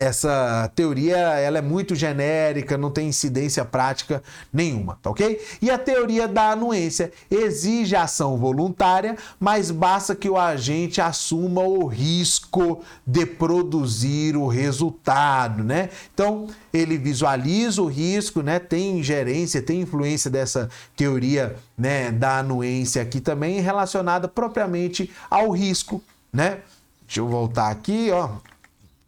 essa 0.00 0.72
teoria 0.74 1.18
ela 1.18 1.58
é 1.58 1.62
muito 1.62 1.94
genérica, 1.94 2.78
não 2.78 2.90
tem 2.90 3.08
incidência 3.08 3.66
prática 3.66 4.22
nenhuma, 4.50 4.98
tá 5.02 5.10
ok? 5.10 5.38
E 5.60 5.70
a 5.70 5.76
teoria 5.76 6.26
da 6.26 6.52
anuência 6.52 7.12
exige 7.30 7.94
ação 7.94 8.38
voluntária, 8.38 9.18
mas 9.38 9.70
basta 9.70 10.16
que 10.16 10.26
o 10.26 10.38
agente 10.38 11.02
assuma 11.02 11.60
o 11.60 11.86
risco 11.86 12.82
de 13.06 13.26
produzir 13.26 14.38
o 14.38 14.46
resultado, 14.48 15.62
né? 15.62 15.90
Então, 16.14 16.48
ele 16.72 16.96
visualiza 16.96 17.82
o 17.82 17.86
risco, 17.86 18.40
né? 18.40 18.58
Tem 18.58 19.00
ingerência, 19.00 19.60
tem 19.60 19.82
influência 19.82 20.30
dessa 20.30 20.70
teoria, 20.96 21.56
né, 21.76 22.10
da 22.10 22.38
anuência 22.38 23.02
aqui 23.02 23.20
também 23.20 23.60
relacionada 23.60 24.26
propriamente 24.26 25.10
ao 25.28 25.50
risco, 25.50 26.02
né? 26.32 26.60
Deixa 27.06 27.20
eu 27.20 27.28
voltar 27.28 27.68
aqui, 27.70 28.10
ó. 28.10 28.30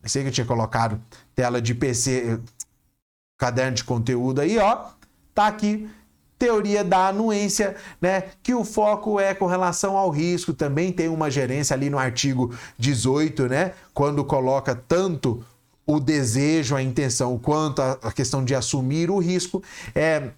Sei 0.04 0.22
que 0.22 0.28
eu 0.28 0.32
tinha 0.32 0.46
colocado 0.46 1.00
tela 1.34 1.62
de 1.62 1.74
PC, 1.74 2.40
caderno 3.38 3.76
de 3.76 3.84
conteúdo 3.84 4.40
aí, 4.40 4.58
ó. 4.58 4.86
Tá 5.34 5.46
aqui 5.46 5.88
teoria 6.42 6.82
da 6.82 7.06
anuência, 7.06 7.76
né? 8.00 8.24
Que 8.42 8.52
o 8.52 8.64
foco 8.64 9.20
é 9.20 9.32
com 9.32 9.46
relação 9.46 9.96
ao 9.96 10.10
risco. 10.10 10.52
Também 10.52 10.92
tem 10.92 11.08
uma 11.08 11.30
gerência 11.30 11.72
ali 11.74 11.88
no 11.88 11.98
artigo 11.98 12.52
18, 12.76 13.46
né? 13.46 13.74
Quando 13.94 14.24
coloca 14.24 14.74
tanto 14.74 15.44
o 15.86 16.00
desejo, 16.00 16.74
a 16.74 16.82
intenção, 16.82 17.38
quanto 17.38 17.80
a 17.80 18.10
questão 18.10 18.44
de 18.44 18.56
assumir 18.56 19.08
o 19.08 19.18
risco, 19.18 19.62
é 19.94 20.30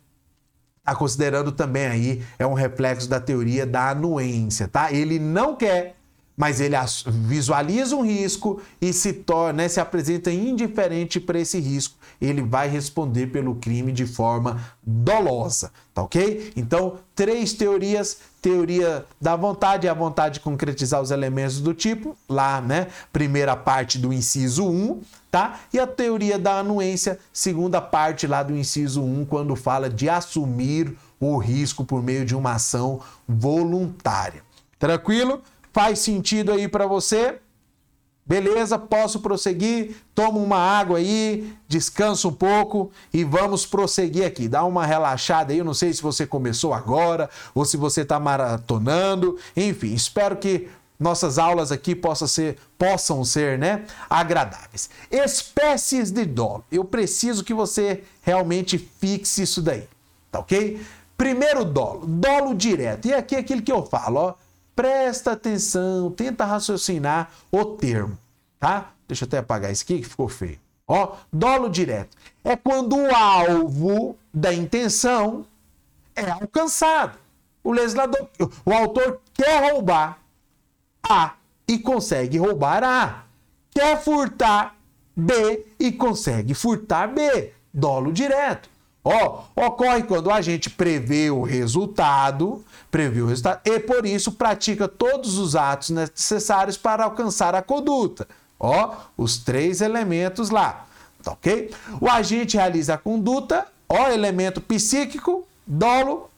tá 0.83 0.95
considerando 0.95 1.51
também 1.51 1.87
aí 1.87 2.23
é 2.39 2.47
um 2.47 2.53
reflexo 2.53 3.09
da 3.09 3.19
teoria 3.19 3.65
da 3.65 3.89
anuência, 3.89 4.69
tá? 4.69 4.93
Ele 4.93 5.19
não 5.19 5.57
quer 5.57 5.97
mas 6.37 6.61
ele 6.61 6.77
visualiza 7.07 7.95
um 7.95 8.05
risco 8.05 8.61
e 8.81 8.93
se 8.93 9.13
torna, 9.13 9.63
né, 9.63 9.69
se 9.69 9.81
apresenta 9.81 10.31
indiferente 10.31 11.21
para 11.21 11.39
esse 11.39 11.61
risco, 11.61 11.97
ele 12.21 12.43
vai 12.43 12.69
responder 12.69 13.29
pelo 13.29 13.55
crime 13.57 13.93
de 13.93 14.07
forma 14.07 14.61
dolosa, 14.83 15.71
tá 15.93 16.03
ok? 16.03 16.53
Então, 16.57 16.99
três 17.15 17.53
teorias: 17.53 18.19
teoria 18.43 19.05
da 19.21 19.37
vontade, 19.37 19.89
a 19.89 19.95
vontade 19.95 20.35
de 20.35 20.41
concretizar 20.41 21.01
os 21.01 21.11
elementos 21.11 21.61
do 21.61 21.73
tipo, 21.73 22.17
lá, 22.29 22.61
né? 22.61 22.89
Primeira 23.13 23.57
parte 23.57 23.99
do 23.99 24.13
inciso 24.13 24.69
1, 24.69 25.01
tá? 25.31 25.61
E 25.73 25.79
a 25.79 25.87
teoria 25.87 26.39
da 26.39 26.59
anuência, 26.59 27.19
segunda 27.33 27.81
parte 27.81 28.27
lá 28.27 28.43
do 28.43 28.57
inciso 28.57 29.03
1, 29.03 29.25
quando 29.27 29.55
fala 29.55 29.89
de 29.89 30.09
assumir 30.09 30.97
o 31.21 31.39
risco 31.39 31.85
por 31.85 32.03
meio 32.03 32.25
de 32.25 32.35
uma 32.35 32.55
ação 32.55 33.01
voluntária. 33.27 34.43
Tranquilo? 34.79 35.41
Faz 35.75 35.99
sentido 35.99 36.53
aí 36.53 36.69
para 36.69 36.87
você? 36.87 37.41
Beleza, 38.25 38.79
posso 38.79 39.19
prosseguir? 39.19 39.97
Toma 40.15 40.39
uma 40.39 40.57
água 40.57 40.99
aí, 40.99 41.53
descansa 41.67 42.29
um 42.29 42.33
pouco 42.33 42.93
e 43.13 43.25
vamos 43.25 43.67
prosseguir 43.67 44.25
aqui. 44.25 44.47
Dá 44.47 44.65
uma 44.65 44.87
relaxada 44.87 45.53
aí. 45.53 45.59
Eu 45.59 45.65
não 45.65 45.75
sei 45.75 45.93
se 45.93 46.01
você 46.01 46.29
começou 46.29 46.73
agora 46.73 47.29
ou 47.53 47.65
se 47.65 47.77
você 47.77 48.03
está 48.03 48.21
maratonando. 48.21 49.37
Enfim, 49.57 49.93
espero 49.93 50.37
que 50.37 50.69
nossas 50.99 51.41
aulas 51.41 51.73
aqui 51.73 51.93
possam 51.97 52.29
ser, 52.29 52.57
possam 52.79 53.25
ser 53.25 53.59
né, 53.59 53.85
agradáveis. 54.09 54.89
Espécies 55.11 56.13
de 56.13 56.25
dolo. 56.25 56.65
Eu 56.71 56.85
preciso 56.85 57.43
que 57.43 57.53
você 57.53 58.05
realmente 58.23 58.79
fixe 58.79 59.43
isso 59.43 59.61
daí, 59.61 59.89
tá 60.31 60.39
ok? 60.39 60.81
Primeiro 61.17 61.65
dolo, 61.65 62.07
dolo 62.07 62.55
direto. 62.55 63.09
E 63.09 63.13
aqui 63.13 63.35
é 63.35 63.41
aquilo 63.41 63.61
que 63.61 63.73
eu 63.73 63.85
falo, 63.85 64.21
ó 64.21 64.44
Presta 64.75 65.33
atenção, 65.33 66.11
tenta 66.11 66.45
raciocinar 66.45 67.31
o 67.51 67.65
termo, 67.65 68.19
tá? 68.59 68.91
Deixa 69.07 69.25
eu 69.25 69.27
até 69.27 69.39
apagar 69.39 69.71
isso 69.71 69.85
aqui 69.85 70.01
que 70.01 70.09
ficou 70.09 70.29
feio. 70.29 70.59
Ó, 70.87 71.17
dolo 71.33 71.69
direto. 71.69 72.17
É 72.43 72.57
quando 72.57 72.97
o 72.97 73.15
alvo 73.15 74.17
da 74.33 74.53
intenção 74.53 75.47
é 76.15 76.29
alcançado. 76.29 77.19
O 77.63 77.73
legislador, 77.73 78.29
o 78.65 78.73
autor 78.73 79.21
quer 79.33 79.73
roubar 79.73 80.19
A 81.03 81.35
e 81.67 81.79
consegue 81.79 82.39
roubar 82.39 82.85
A. 82.85 83.25
Quer 83.71 84.03
furtar 84.03 84.77
B 85.17 85.67
e 85.79 85.93
consegue 85.93 86.53
furtar 86.53 87.09
B. 87.09 87.53
Dolo 87.73 88.13
direto. 88.13 88.69
Ó, 89.05 89.43
ocorre 89.55 90.03
quando 90.05 90.31
a 90.31 90.41
gente 90.41 90.71
prevê 90.71 91.31
o 91.31 91.43
resultado, 91.43 92.65
prevê 92.91 93.21
o 93.21 93.27
resultado 93.27 93.61
e 93.63 93.79
por 93.79 94.07
isso 94.07 94.33
pratica 94.33 94.89
todos 94.89 95.37
os 95.37 95.55
atos 95.55 95.91
necessários 95.91 96.79
para 96.79 97.05
alcançar 97.05 97.55
a 97.55 97.61
conduta. 97.61 98.27
Ó, 98.59 98.95
os 99.15 99.37
três 99.37 99.83
elementos 99.83 100.49
lá, 100.49 100.87
tá 101.23 101.33
ok? 101.33 101.71
O 102.01 102.09
agente 102.09 102.57
realiza 102.57 102.95
a 102.95 102.99
conduta, 102.99 103.67
ó, 103.87 104.09
elemento 104.09 104.59
psíquico, 104.63 105.47
dolo, 105.67 106.31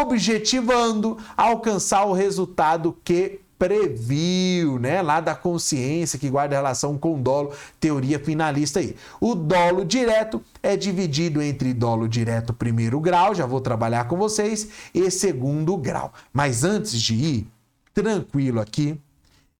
objetivando 0.00 1.18
alcançar 1.36 2.04
o 2.04 2.12
resultado 2.12 2.96
que 3.02 3.40
previu, 3.58 4.78
né? 4.78 5.00
Lá 5.02 5.20
da 5.20 5.34
consciência 5.34 6.18
que 6.18 6.28
guarda 6.28 6.56
relação 6.56 6.98
com 6.98 7.20
dolo, 7.20 7.52
teoria 7.78 8.18
finalista 8.18 8.80
aí. 8.80 8.96
O 9.20 9.34
dolo 9.34 9.84
direto 9.84 10.42
é 10.62 10.76
dividido 10.76 11.40
entre 11.40 11.72
dolo 11.72 12.08
direto 12.08 12.52
primeiro 12.52 13.00
grau, 13.00 13.34
já 13.34 13.46
vou 13.46 13.60
trabalhar 13.60 14.08
com 14.08 14.16
vocês, 14.16 14.68
e 14.92 15.10
segundo 15.10 15.76
grau. 15.76 16.12
Mas 16.32 16.64
antes 16.64 17.00
de 17.00 17.14
ir, 17.14 17.48
tranquilo 17.92 18.60
aqui, 18.60 18.98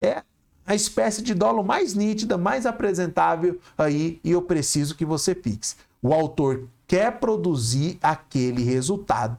é 0.02 0.22
a 0.66 0.74
espécie 0.74 1.22
de 1.22 1.34
dolo 1.34 1.62
mais 1.62 1.94
nítida, 1.94 2.38
mais 2.38 2.66
apresentável 2.66 3.58
aí, 3.76 4.18
e 4.24 4.30
eu 4.30 4.42
preciso 4.42 4.96
que 4.96 5.04
você 5.04 5.34
fixe. 5.34 5.76
O 6.02 6.12
autor 6.12 6.68
quer 6.86 7.18
produzir 7.18 7.98
aquele 8.02 8.62
resultado 8.62 9.38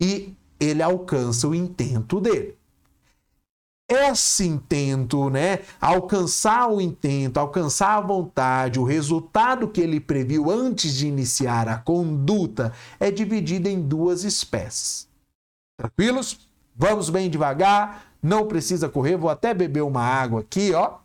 e 0.00 0.34
ele 0.58 0.82
alcança 0.82 1.48
o 1.48 1.54
intento 1.54 2.20
dele 2.20 2.59
esse 3.90 4.46
intento, 4.46 5.28
né? 5.28 5.60
Alcançar 5.80 6.70
o 6.70 6.80
intento, 6.80 7.38
alcançar 7.38 7.98
a 7.98 8.00
vontade, 8.00 8.78
o 8.78 8.84
resultado 8.84 9.66
que 9.66 9.80
ele 9.80 9.98
previu 9.98 10.48
antes 10.48 10.94
de 10.94 11.08
iniciar 11.08 11.68
a 11.68 11.76
conduta 11.76 12.72
é 13.00 13.10
dividido 13.10 13.68
em 13.68 13.82
duas 13.82 14.22
espécies. 14.22 15.08
Tranquilos? 15.76 16.48
Vamos 16.76 17.10
bem 17.10 17.28
devagar, 17.28 18.14
não 18.22 18.46
precisa 18.46 18.88
correr, 18.88 19.16
vou 19.16 19.28
até 19.28 19.52
beber 19.52 19.82
uma 19.82 20.02
água 20.02 20.40
aqui, 20.40 20.72
ó. 20.72 20.98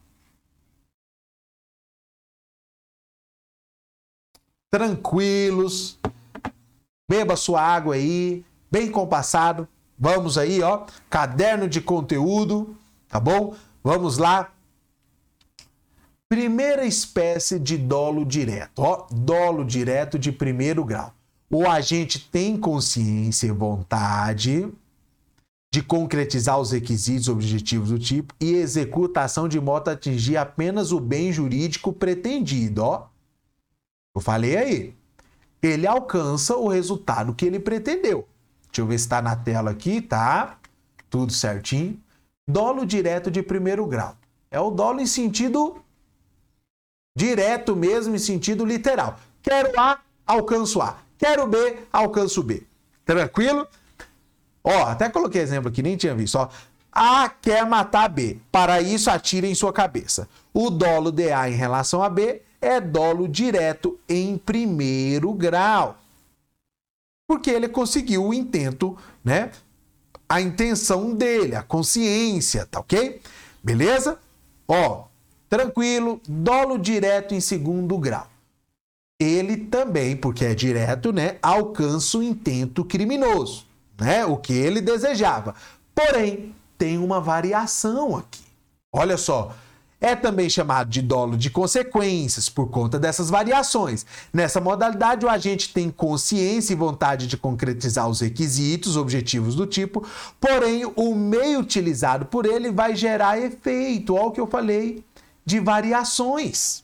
Tranquilos. 4.72 5.98
Beba 7.10 7.36
sua 7.36 7.62
água 7.62 7.96
aí, 7.96 8.46
bem 8.72 8.92
compassado. 8.92 9.68
Vamos 9.98 10.38
aí, 10.38 10.62
ó, 10.62 10.86
caderno 11.10 11.68
de 11.68 11.80
conteúdo, 11.80 12.76
tá 13.08 13.20
bom? 13.20 13.56
Vamos 13.84 14.18
lá. 14.18 14.52
Primeira 16.28 16.86
espécie 16.86 17.60
de 17.60 17.78
dolo 17.78 18.26
direto, 18.26 18.80
ó, 18.80 19.08
dolo 19.10 19.64
direto 19.64 20.20
de 20.20 20.32
primeiro 20.32 20.84
grau. 20.84 21.14
O 21.50 21.68
agente 21.68 22.20
tem 22.20 22.58
consciência 22.58 23.48
e 23.48 23.52
vontade 23.52 24.68
de 25.72 25.84
concretizar 25.84 26.60
os 26.60 26.72
requisitos 26.72 27.30
objetivos 27.30 27.90
do 27.90 28.00
tipo 28.00 28.34
e 28.40 28.54
executa 28.54 29.22
a 29.22 29.26
ação 29.26 29.48
de 29.48 29.60
modo 29.60 29.90
a 29.90 29.94
atingir 29.94 30.38
apenas 30.38 30.92
o 30.92 31.00
bem 31.00 31.32
jurídico 31.32 31.94
pretendido, 31.94 32.84
ó. 32.84 33.08
Eu 34.16 34.22
falei 34.22 34.58
aí. 34.58 34.96
Ele 35.62 35.86
alcança 35.86 36.56
o 36.56 36.68
resultado 36.68 37.36
que 37.36 37.46
ele 37.46 37.60
pretendeu. 37.60 38.28
Deixa 38.76 38.82
eu 38.82 38.88
ver 38.88 39.00
se 39.00 39.06
está 39.06 39.22
na 39.22 39.38
tela 39.38 39.72
aqui, 39.72 40.02
tá? 40.02 40.58
Tudo 41.10 41.32
certinho. 41.32 41.98
Dolo 42.46 42.86
direto 42.86 43.32
de 43.32 43.42
primeiro 43.42 43.86
grau. 43.88 44.18
É 44.52 44.60
o 44.60 44.70
dolo 44.70 45.00
em 45.00 45.06
sentido 45.06 45.78
direto 47.18 47.74
mesmo, 47.74 48.14
em 48.14 48.20
sentido 48.20 48.66
literal. 48.66 49.18
Quero 49.42 49.80
A, 49.80 50.00
alcanço 50.28 50.82
A. 50.82 50.98
Quero 51.18 51.48
B, 51.48 51.84
alcanço 51.90 52.44
B. 52.44 52.64
Tranquilo? 53.06 53.66
Ó, 54.62 54.88
até 54.88 55.08
coloquei 55.08 55.42
exemplo 55.42 55.70
aqui, 55.70 55.82
nem 55.82 55.96
tinha 55.96 56.14
visto. 56.14 56.36
Ó. 56.36 56.50
A 56.92 57.30
quer 57.30 57.66
matar 57.66 58.10
B. 58.10 58.40
Para 58.52 58.82
isso, 58.82 59.10
atira 59.10 59.48
em 59.48 59.56
sua 59.56 59.72
cabeça. 59.72 60.28
O 60.54 60.70
dolo 60.70 61.14
de 61.14 61.32
A 61.32 61.50
em 61.50 61.56
relação 61.56 62.04
a 62.04 62.10
B 62.10 62.42
é 62.60 62.82
dolo 62.82 63.26
direto 63.26 63.98
em 64.10 64.38
primeiro 64.38 65.32
grau 65.34 65.96
porque 67.28 67.50
ele 67.50 67.68
conseguiu 67.68 68.26
o 68.26 68.34
intento, 68.34 68.98
né? 69.24 69.52
A 70.28 70.42
intenção 70.42 71.14
dele, 71.14 71.56
a 71.56 71.64
consciência, 71.64 72.66
tá 72.66 72.80
ok? 72.80 73.22
Beleza? 73.64 74.20
Ó, 74.68 75.06
tranquilo, 75.50 76.20
dolo 76.28 76.78
direto 76.78 77.34
em 77.34 77.40
segundo 77.40 77.98
grau. 77.98 78.28
Ele 79.20 79.58
também, 79.58 80.16
porque 80.16 80.44
é 80.44 80.54
direto, 80.54 81.14
né, 81.14 81.38
alcança 81.42 82.18
o 82.18 82.24
intento 82.24 82.84
criminoso, 82.84 83.66
né? 83.98 84.26
O 84.26 84.38
que 84.38 84.54
ele 84.54 84.82
desejava. 84.82 85.56
Porém, 85.94 86.54
tem 86.78 86.98
uma 86.98 87.22
variação 87.22 88.18
aqui. 88.18 88.44
Olha 88.94 89.18
só, 89.18 89.56
é 90.00 90.16
também 90.16 90.50
chamado 90.50 90.90
de 90.90 91.02
dolo 91.02 91.38
de 91.38 91.50
consequências 91.50 92.50
por 92.50 92.70
conta 92.70 93.00
dessas 93.00 93.30
variações. 93.30 94.06
Nessa 94.34 94.62
modalidade, 94.62 95.26
o 95.26 95.30
agente 95.30 95.74
tem 95.74 95.90
consciência 95.90 96.74
e 96.74 96.76
vontade 96.76 97.28
de 97.28 97.38
concretizar 97.38 98.08
os 98.08 98.22
requisitos, 98.22 98.98
objetivos 98.98 99.56
do 99.56 99.66
tipo, 99.66 100.06
porém, 100.40 100.86
o 100.96 101.16
meio 101.16 101.60
utilizado 101.60 102.26
por 102.26 102.46
ele 102.46 102.72
vai 102.72 102.96
gerar 102.96 103.40
efeito, 103.40 104.16
olha 104.16 104.26
o 104.26 104.32
que 104.32 104.42
eu 104.42 104.48
falei, 104.48 105.04
de 105.46 105.60
variações. 105.60 106.84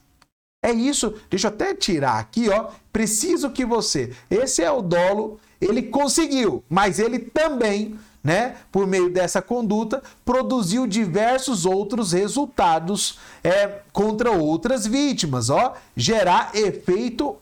É 0.63 0.71
isso. 0.71 1.15
Deixa 1.29 1.47
eu 1.47 1.51
até 1.51 1.73
tirar 1.73 2.19
aqui, 2.19 2.47
ó. 2.49 2.69
Preciso 2.93 3.49
que 3.49 3.65
você. 3.65 4.13
Esse 4.29 4.61
é 4.61 4.71
o 4.71 4.81
dolo, 4.81 5.39
ele 5.59 5.83
conseguiu, 5.83 6.63
mas 6.69 6.99
ele 6.99 7.17
também 7.17 7.97
né, 8.23 8.57
por 8.71 8.85
meio 8.85 9.09
dessa 9.09 9.41
conduta, 9.41 10.01
produziu 10.23 10.85
diversos 10.85 11.65
outros 11.65 12.11
resultados 12.11 13.19
é, 13.43 13.81
contra 13.91 14.31
outras 14.31 14.85
vítimas, 14.85 15.49
ó, 15.49 15.73
gerar 15.95 16.51
efeito 16.53 17.37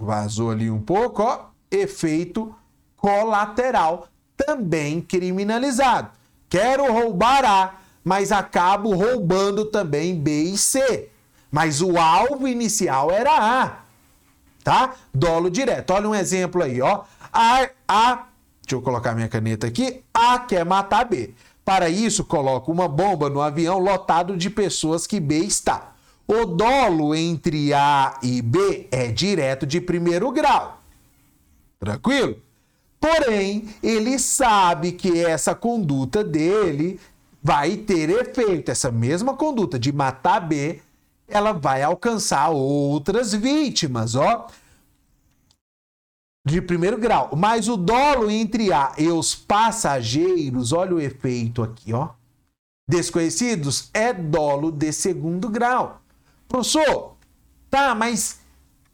vazou 0.00 0.50
ali 0.50 0.68
um 0.68 0.80
pouco, 0.80 1.22
ó, 1.22 1.46
efeito 1.70 2.54
colateral, 2.96 4.08
também 4.36 5.00
criminalizado. 5.00 6.10
Quero 6.48 6.92
roubar 6.92 7.44
A, 7.44 7.74
mas 8.04 8.32
acabo 8.32 8.94
roubando 8.94 9.64
também 9.66 10.14
B 10.14 10.42
e 10.42 10.58
C. 10.58 11.08
Mas 11.50 11.80
o 11.80 11.98
alvo 11.98 12.48
inicial 12.48 13.10
era 13.10 13.30
A, 13.32 13.78
tá? 14.64 14.94
Dolo 15.12 15.50
direto. 15.50 15.92
Olha 15.92 16.08
um 16.08 16.14
exemplo 16.14 16.62
aí, 16.62 16.80
ó. 16.80 17.04
A, 17.32 17.70
A, 17.88 18.26
deixa 18.60 18.74
eu 18.74 18.82
colocar 18.82 19.14
minha 19.14 19.28
caneta 19.28 19.66
aqui. 19.66 20.02
A 20.12 20.38
quer 20.38 20.66
matar 20.66 21.06
B. 21.06 21.34
Para 21.64 21.88
isso, 21.88 22.24
coloca 22.24 22.70
uma 22.70 22.86
bomba 22.86 23.30
no 23.30 23.40
avião 23.40 23.78
lotado 23.78 24.36
de 24.36 24.50
pessoas 24.50 25.06
que 25.06 25.18
B 25.18 25.38
está. 25.38 25.92
O 26.26 26.44
dolo 26.44 27.14
entre 27.14 27.72
A 27.72 28.18
e 28.22 28.42
B 28.42 28.88
é 28.90 29.08
direto 29.08 29.64
de 29.66 29.80
primeiro 29.80 30.30
grau. 30.30 30.82
Tranquilo? 31.80 32.36
Porém, 33.00 33.74
ele 33.82 34.18
sabe 34.18 34.92
que 34.92 35.24
essa 35.24 35.54
conduta 35.54 36.22
dele 36.22 37.00
vai 37.42 37.76
ter 37.76 38.10
efeito. 38.10 38.70
Essa 38.70 38.92
mesma 38.92 39.34
conduta 39.34 39.78
de 39.78 39.90
matar 39.90 40.40
B, 40.40 40.80
ela 41.26 41.52
vai 41.52 41.82
alcançar 41.82 42.50
outras 42.50 43.32
vítimas, 43.32 44.14
ó 44.14 44.48
de 46.44 46.60
primeiro 46.60 46.98
grau. 46.98 47.30
Mas 47.36 47.68
o 47.68 47.76
dolo 47.76 48.30
entre 48.30 48.72
A 48.72 48.92
e 48.98 49.08
os 49.08 49.34
passageiros, 49.34 50.72
olha 50.72 50.94
o 50.94 51.00
efeito 51.00 51.62
aqui, 51.62 51.92
ó. 51.92 52.10
Desconhecidos 52.88 53.90
é 53.94 54.12
dolo 54.12 54.70
de 54.70 54.92
segundo 54.92 55.48
grau. 55.48 56.02
Professor, 56.48 57.16
tá, 57.70 57.94
mas 57.94 58.40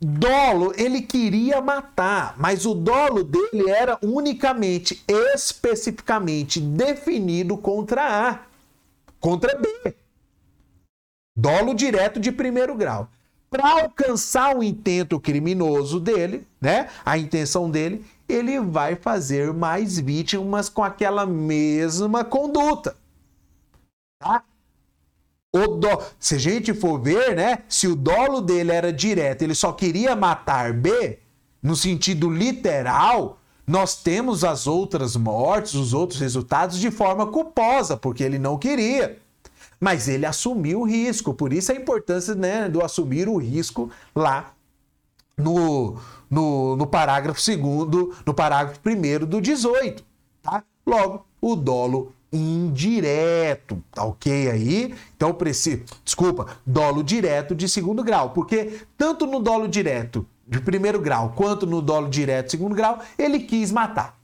dolo 0.00 0.72
ele 0.76 1.02
queria 1.02 1.60
matar, 1.60 2.36
mas 2.38 2.64
o 2.64 2.74
dolo 2.74 3.24
dele 3.24 3.68
era 3.68 3.98
unicamente, 4.02 5.02
especificamente 5.08 6.60
definido 6.60 7.56
contra 7.56 8.30
A, 8.30 8.42
contra 9.18 9.58
B. 9.58 9.96
Dolo 11.36 11.74
direto 11.74 12.20
de 12.20 12.30
primeiro 12.30 12.74
grau 12.74 13.08
para 13.50 13.82
alcançar 13.82 14.56
o 14.56 14.62
intento 14.62 15.18
criminoso 15.18 15.98
dele, 15.98 16.46
né? 16.60 16.88
A 17.04 17.16
intenção 17.16 17.70
dele, 17.70 18.04
ele 18.28 18.60
vai 18.60 18.94
fazer 18.94 19.52
mais 19.52 19.98
vítimas 19.98 20.68
com 20.68 20.82
aquela 20.82 21.24
mesma 21.24 22.24
conduta. 22.24 22.96
Tá? 24.18 24.42
Do... 25.52 26.02
Se 26.18 26.34
a 26.34 26.38
gente 26.38 26.74
for 26.74 27.00
ver, 27.00 27.34
né? 27.34 27.60
Se 27.68 27.88
o 27.88 27.96
dolo 27.96 28.40
dele 28.40 28.70
era 28.70 28.92
direto, 28.92 29.42
ele 29.42 29.54
só 29.54 29.72
queria 29.72 30.14
matar 30.14 30.72
B, 30.74 31.18
no 31.62 31.74
sentido 31.74 32.30
literal, 32.30 33.38
nós 33.66 33.96
temos 33.96 34.44
as 34.44 34.66
outras 34.66 35.16
mortes, 35.16 35.74
os 35.74 35.92
outros 35.92 36.20
resultados 36.20 36.78
de 36.78 36.90
forma 36.90 37.26
culposa, 37.26 37.96
porque 37.96 38.22
ele 38.22 38.38
não 38.38 38.58
queria 38.58 39.18
mas 39.80 40.08
ele 40.08 40.26
assumiu 40.26 40.80
o 40.80 40.86
risco. 40.86 41.32
Por 41.34 41.52
isso 41.52 41.72
a 41.72 41.74
importância 41.74 42.34
né, 42.34 42.68
do 42.68 42.84
assumir 42.84 43.28
o 43.28 43.36
risco 43.36 43.90
lá 44.14 44.52
no, 45.36 45.96
no, 46.28 46.76
no 46.76 46.86
parágrafo 46.86 47.40
segundo, 47.40 48.14
no 48.26 48.34
parágrafo 48.34 48.80
primeiro 48.80 49.26
do 49.26 49.40
18, 49.40 50.04
tá? 50.42 50.64
Logo, 50.84 51.24
o 51.40 51.54
dolo 51.54 52.12
indireto, 52.32 53.82
tá 53.92 54.04
ok 54.04 54.50
aí? 54.50 54.94
Então, 55.16 55.32
preciso, 55.32 55.84
desculpa, 56.04 56.46
dolo 56.66 57.02
direto 57.02 57.54
de 57.54 57.68
segundo 57.68 58.02
grau, 58.02 58.30
porque 58.30 58.82
tanto 58.96 59.26
no 59.26 59.40
dolo 59.40 59.68
direto 59.68 60.26
de 60.46 60.60
primeiro 60.60 61.00
grau 61.00 61.32
quanto 61.36 61.66
no 61.66 61.80
dolo 61.80 62.08
direto 62.08 62.46
de 62.46 62.50
segundo 62.52 62.74
grau, 62.74 62.98
ele 63.18 63.40
quis 63.40 63.70
matar. 63.70 64.17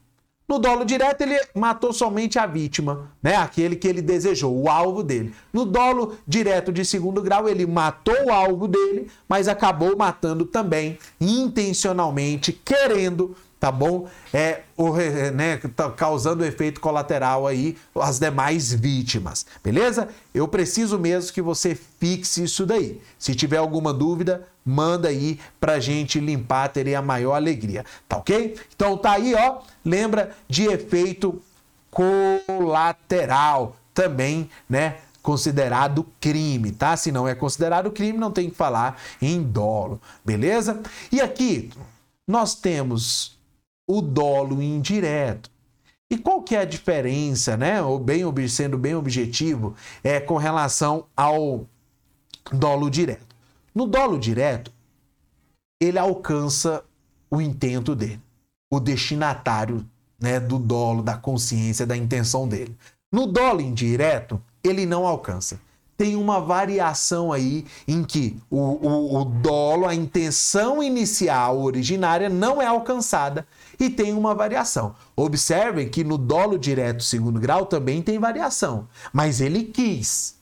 No 0.46 0.58
dolo 0.58 0.84
direto, 0.84 1.22
ele 1.22 1.40
matou 1.54 1.90
somente 1.90 2.38
a 2.38 2.44
vítima, 2.44 3.10
né? 3.22 3.34
Aquele 3.34 3.76
que 3.76 3.88
ele 3.88 4.02
desejou, 4.02 4.54
o 4.54 4.68
alvo 4.68 5.02
dele. 5.02 5.34
No 5.50 5.64
dolo 5.64 6.18
direto 6.28 6.70
de 6.70 6.84
segundo 6.84 7.22
grau, 7.22 7.48
ele 7.48 7.66
matou 7.66 8.26
o 8.26 8.32
alvo 8.32 8.68
dele, 8.68 9.08
mas 9.26 9.48
acabou 9.48 9.96
matando 9.96 10.44
também, 10.44 10.98
intencionalmente, 11.18 12.52
querendo 12.52 13.34
tá 13.64 13.72
bom? 13.72 14.06
É, 14.30 14.60
o, 14.76 14.92
né, 15.32 15.56
tá 15.74 15.90
causando 15.90 16.44
efeito 16.44 16.82
colateral 16.82 17.46
aí 17.46 17.78
às 17.98 18.18
demais 18.18 18.74
vítimas, 18.74 19.46
beleza? 19.62 20.10
Eu 20.34 20.46
preciso 20.46 20.98
mesmo 20.98 21.32
que 21.32 21.40
você 21.40 21.74
fixe 21.74 22.44
isso 22.44 22.66
daí. 22.66 23.00
Se 23.18 23.34
tiver 23.34 23.56
alguma 23.56 23.90
dúvida, 23.90 24.46
manda 24.62 25.08
aí 25.08 25.40
pra 25.58 25.80
gente 25.80 26.20
limpar, 26.20 26.68
terei 26.68 26.94
a 26.94 27.00
maior 27.00 27.36
alegria, 27.36 27.86
tá 28.06 28.18
ok? 28.18 28.54
Então 28.76 28.98
tá 28.98 29.12
aí, 29.12 29.34
ó, 29.34 29.60
lembra 29.82 30.36
de 30.46 30.64
efeito 30.64 31.40
colateral 31.90 33.76
também, 33.94 34.50
né? 34.68 34.96
Considerado 35.22 36.06
crime, 36.20 36.70
tá? 36.70 36.98
Se 36.98 37.10
não 37.10 37.26
é 37.26 37.34
considerado 37.34 37.90
crime, 37.90 38.18
não 38.18 38.30
tem 38.30 38.50
que 38.50 38.56
falar 38.56 39.00
em 39.22 39.42
dolo, 39.42 39.98
beleza? 40.22 40.82
E 41.10 41.18
aqui 41.18 41.70
nós 42.28 42.54
temos 42.54 43.34
o 43.86 44.00
dolo 44.00 44.62
indireto. 44.62 45.50
E 46.10 46.18
qual 46.18 46.42
que 46.42 46.54
é 46.54 46.60
a 46.60 46.64
diferença, 46.64 47.56
né? 47.56 47.82
Ou 47.82 47.98
bem 47.98 48.22
sendo 48.48 48.78
bem 48.78 48.94
objetivo, 48.94 49.74
é 50.02 50.20
com 50.20 50.36
relação 50.36 51.06
ao 51.16 51.66
dolo 52.52 52.90
direto. 52.90 53.34
No 53.74 53.86
dolo 53.86 54.18
direto, 54.18 54.72
ele 55.80 55.98
alcança 55.98 56.84
o 57.30 57.40
intento 57.40 57.94
dele, 57.94 58.20
o 58.70 58.78
destinatário, 58.78 59.84
né, 60.20 60.38
do 60.38 60.58
dolo, 60.58 61.02
da 61.02 61.16
consciência, 61.16 61.84
da 61.84 61.96
intenção 61.96 62.46
dele. 62.46 62.76
No 63.12 63.26
dolo 63.26 63.60
indireto, 63.60 64.40
ele 64.62 64.86
não 64.86 65.06
alcança 65.06 65.60
tem 65.96 66.16
uma 66.16 66.40
variação 66.40 67.32
aí 67.32 67.64
em 67.86 68.02
que 68.02 68.36
o, 68.50 68.58
o, 68.58 69.20
o, 69.20 69.24
dolo, 69.24 69.86
a 69.86 69.94
intenção 69.94 70.82
inicial 70.82 71.60
originária 71.60 72.28
não 72.28 72.60
é 72.60 72.66
alcançada 72.66 73.46
e 73.78 73.88
tem 73.88 74.12
uma 74.12 74.34
variação. 74.34 74.94
Observem 75.14 75.88
que 75.88 76.02
no 76.02 76.18
dolo 76.18 76.58
direto 76.58 77.02
segundo 77.02 77.38
grau 77.38 77.66
também 77.66 78.02
tem 78.02 78.18
variação, 78.18 78.88
mas 79.12 79.40
ele 79.40 79.64
quis. 79.64 80.36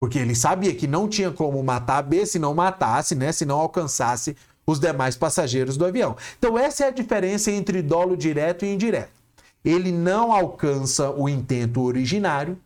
Porque 0.00 0.18
ele 0.18 0.34
sabia 0.34 0.74
que 0.74 0.86
não 0.86 1.08
tinha 1.08 1.30
como 1.30 1.62
matar 1.62 2.02
B 2.02 2.26
se 2.26 2.38
não 2.38 2.54
matasse, 2.54 3.14
né? 3.14 3.32
Se 3.32 3.44
não 3.44 3.58
alcançasse 3.58 4.36
os 4.66 4.78
demais 4.80 5.16
passageiros 5.16 5.76
do 5.76 5.86
avião. 5.86 6.16
Então 6.38 6.58
essa 6.58 6.84
é 6.84 6.88
a 6.88 6.90
diferença 6.90 7.50
entre 7.50 7.80
dolo 7.82 8.16
direto 8.16 8.64
e 8.64 8.72
indireto. 8.72 9.10
Ele 9.64 9.90
não 9.90 10.32
alcança 10.32 11.10
o 11.10 11.28
intento 11.28 11.82
originário 11.82 12.58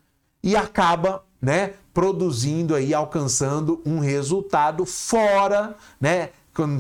e 0.43 0.57
acaba 0.57 1.25
né, 1.41 1.75
produzindo 1.93 2.75
aí, 2.75 2.95
alcançando 2.95 3.81
um 3.85 3.99
resultado 3.99 4.85
fora, 4.85 5.77
né, 6.01 6.31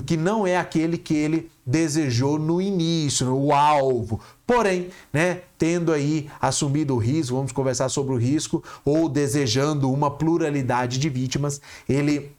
que 0.07 0.17
não 0.17 0.47
é 0.47 0.57
aquele 0.57 0.99
que 0.99 1.15
ele 1.15 1.51
desejou 1.65 2.39
no 2.39 2.61
início, 2.61 3.35
o 3.35 3.53
alvo. 3.53 4.21
Porém, 4.47 4.91
né, 5.13 5.43
tendo 5.57 5.93
aí 5.93 6.29
assumido 6.41 6.95
o 6.95 6.99
risco, 6.99 7.37
vamos 7.37 7.53
conversar 7.53 7.89
sobre 7.89 8.13
o 8.15 8.19
risco, 8.19 8.63
ou 8.85 9.09
desejando 9.09 9.91
uma 9.91 10.11
pluralidade 10.11 10.99
de 10.99 11.09
vítimas, 11.09 11.61
ele 11.89 12.33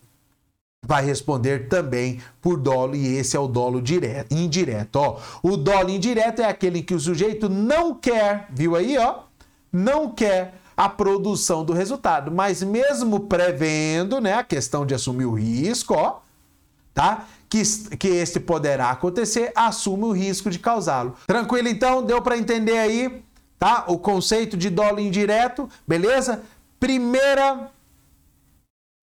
vai 0.86 1.06
responder 1.06 1.68
também 1.68 2.20
por 2.42 2.58
dolo 2.58 2.96
e 2.96 3.16
esse 3.16 3.38
é 3.38 3.40
o 3.40 3.48
dolo 3.48 3.82
direto, 3.82 4.34
indireto, 4.34 4.96
ó. 4.96 5.20
O 5.44 5.56
dolo 5.56 5.90
indireto 5.90 6.42
é 6.42 6.46
aquele 6.46 6.82
que 6.82 6.96
o 6.96 7.00
sujeito 7.00 7.48
não 7.48 7.94
quer, 7.94 8.48
viu 8.52 8.76
aí, 8.76 8.98
ó? 8.98 9.20
Não 9.72 10.12
quer 10.12 10.61
a 10.82 10.90
produção 10.90 11.64
do 11.64 11.74
resultado. 11.74 12.32
Mas 12.32 12.64
mesmo 12.64 13.20
prevendo, 13.20 14.20
né, 14.20 14.34
a 14.34 14.44
questão 14.44 14.84
de 14.84 14.96
assumir 14.96 15.26
o 15.26 15.34
risco, 15.34 15.94
ó, 15.94 16.22
tá? 16.92 17.28
Que, 17.48 17.62
que 17.98 18.08
este 18.08 18.40
poderá 18.40 18.90
acontecer, 18.90 19.52
assume 19.56 20.06
o 20.06 20.12
risco 20.12 20.50
de 20.50 20.58
causá-lo. 20.58 21.16
Tranquilo 21.28 21.68
então? 21.68 22.04
Deu 22.04 22.20
para 22.20 22.36
entender 22.36 22.80
aí, 22.80 23.24
tá? 23.60 23.86
O 23.90 24.00
conceito 24.00 24.58
de 24.58 24.72
dolo 24.72 25.00
indireto, 25.00 25.70
beleza? 25.88 26.42
Primeira, 26.80 27.70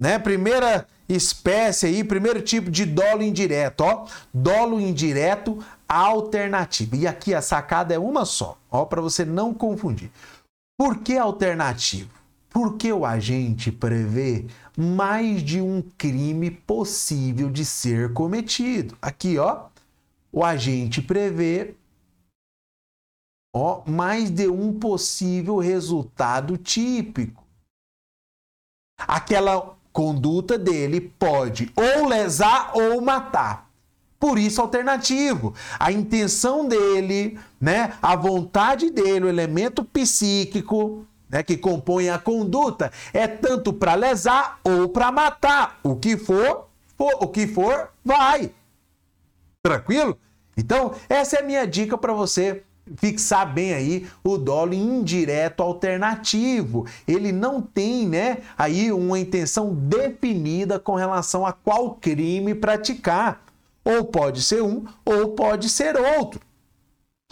né? 0.03 0.19
Primeira 0.19 0.85
espécie 1.09 1.87
aí, 1.87 2.03
primeiro 2.03 2.43
tipo 2.43 2.73
de 2.73 2.85
dolo 2.85 3.23
indireto, 3.23 3.83
ó. 3.83 4.07
Dolo 4.35 4.81
indireto 4.81 5.65
alternativo. 5.89 6.97
E 6.97 7.07
aqui 7.07 7.33
a 7.33 7.41
sacada 7.41 7.95
é 7.95 7.99
uma 8.01 8.25
só, 8.25 8.59
ó, 8.69 8.85
para 8.85 9.01
você 9.01 9.25
não 9.25 9.55
confundir. 9.55 10.11
Por 10.79 11.01
que 11.01 11.19
alternativo? 11.19 12.17
Porque 12.49 12.93
o 12.93 13.05
agente 13.05 13.73
prevê 13.73 14.47
mais 14.77 15.43
de 15.43 15.61
um 15.61 15.83
crime 15.83 16.53
possível 16.53 17.51
de 17.51 17.65
ser 17.65 18.13
cometido. 18.15 18.97
Aqui, 19.03 19.39
ó, 19.39 19.67
o 20.31 20.45
agente 20.45 21.03
prevê 21.03 21.75
ó, 23.53 23.83
mais 23.91 24.31
de 24.31 24.49
um 24.49 24.79
possível 24.79 25.59
resultado 25.59 26.57
típico. 26.57 27.45
Aquela 29.01 29.77
conduta 29.93 30.57
dele 30.57 31.01
pode 31.01 31.73
ou 31.75 32.07
lesar 32.07 32.73
ou 32.77 33.01
matar. 33.01 33.68
Por 34.19 34.39
isso, 34.39 34.61
alternativo. 34.61 35.55
A 35.79 35.93
intenção 35.93 36.67
dele, 36.67 37.39
né, 37.61 37.95
a 38.03 38.17
vontade 38.17 38.91
dele, 38.91 39.27
o 39.27 39.29
elemento 39.29 39.85
psíquico 39.85 41.07
né, 41.29 41.43
que 41.43 41.57
compõe 41.57 42.09
a 42.09 42.19
conduta, 42.19 42.91
é 43.13 43.29
tanto 43.29 43.73
para 43.73 43.95
lesar 43.95 44.59
ou 44.65 44.89
para 44.89 45.13
matar. 45.13 45.79
O 45.83 45.95
que 45.95 46.17
for, 46.17 46.69
for, 46.97 47.13
o 47.21 47.29
que 47.29 47.47
for, 47.47 47.91
vai. 48.05 48.51
Tranquilo? 49.63 50.19
Então, 50.57 50.95
essa 51.09 51.37
é 51.37 51.43
a 51.43 51.47
minha 51.47 51.67
dica 51.67 51.97
para 51.97 52.13
você 52.13 52.63
fixar 52.97 53.53
bem 53.53 53.75
aí 53.75 54.09
o 54.25 54.39
dolo 54.39 54.73
indireto 54.73 55.63
alternativo. 55.63 56.87
Ele 57.07 57.31
não 57.31 57.61
tem, 57.61 58.09
né, 58.09 58.39
aí 58.57 58.91
uma 58.91 59.19
intenção 59.19 59.75
definida 59.75 60.79
com 60.79 60.95
relação 60.95 61.47
a 61.47 61.53
qual 61.53 61.95
crime 61.95 62.55
praticar. 62.55 63.48
Ou 63.89 64.05
pode 64.05 64.43
ser 64.43 64.63
um, 64.63 64.85
ou 65.03 65.31
pode 65.31 65.71
ser 65.71 65.97
outro. 65.97 66.43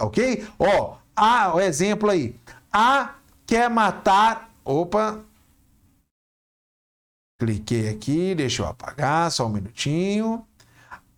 Ok? 0.00 0.48
Ó, 0.58 0.96
A, 1.14 1.54
o 1.54 1.60
exemplo 1.60 2.08
aí. 2.08 2.34
A 2.72 3.14
quer 3.46 3.68
matar. 3.68 4.50
Opa! 4.64 5.20
Cliquei 7.38 7.90
aqui, 7.90 8.34
deixa 8.34 8.62
eu 8.62 8.66
apagar, 8.66 9.30
só 9.30 9.44
um 9.46 9.50
minutinho. 9.50 10.46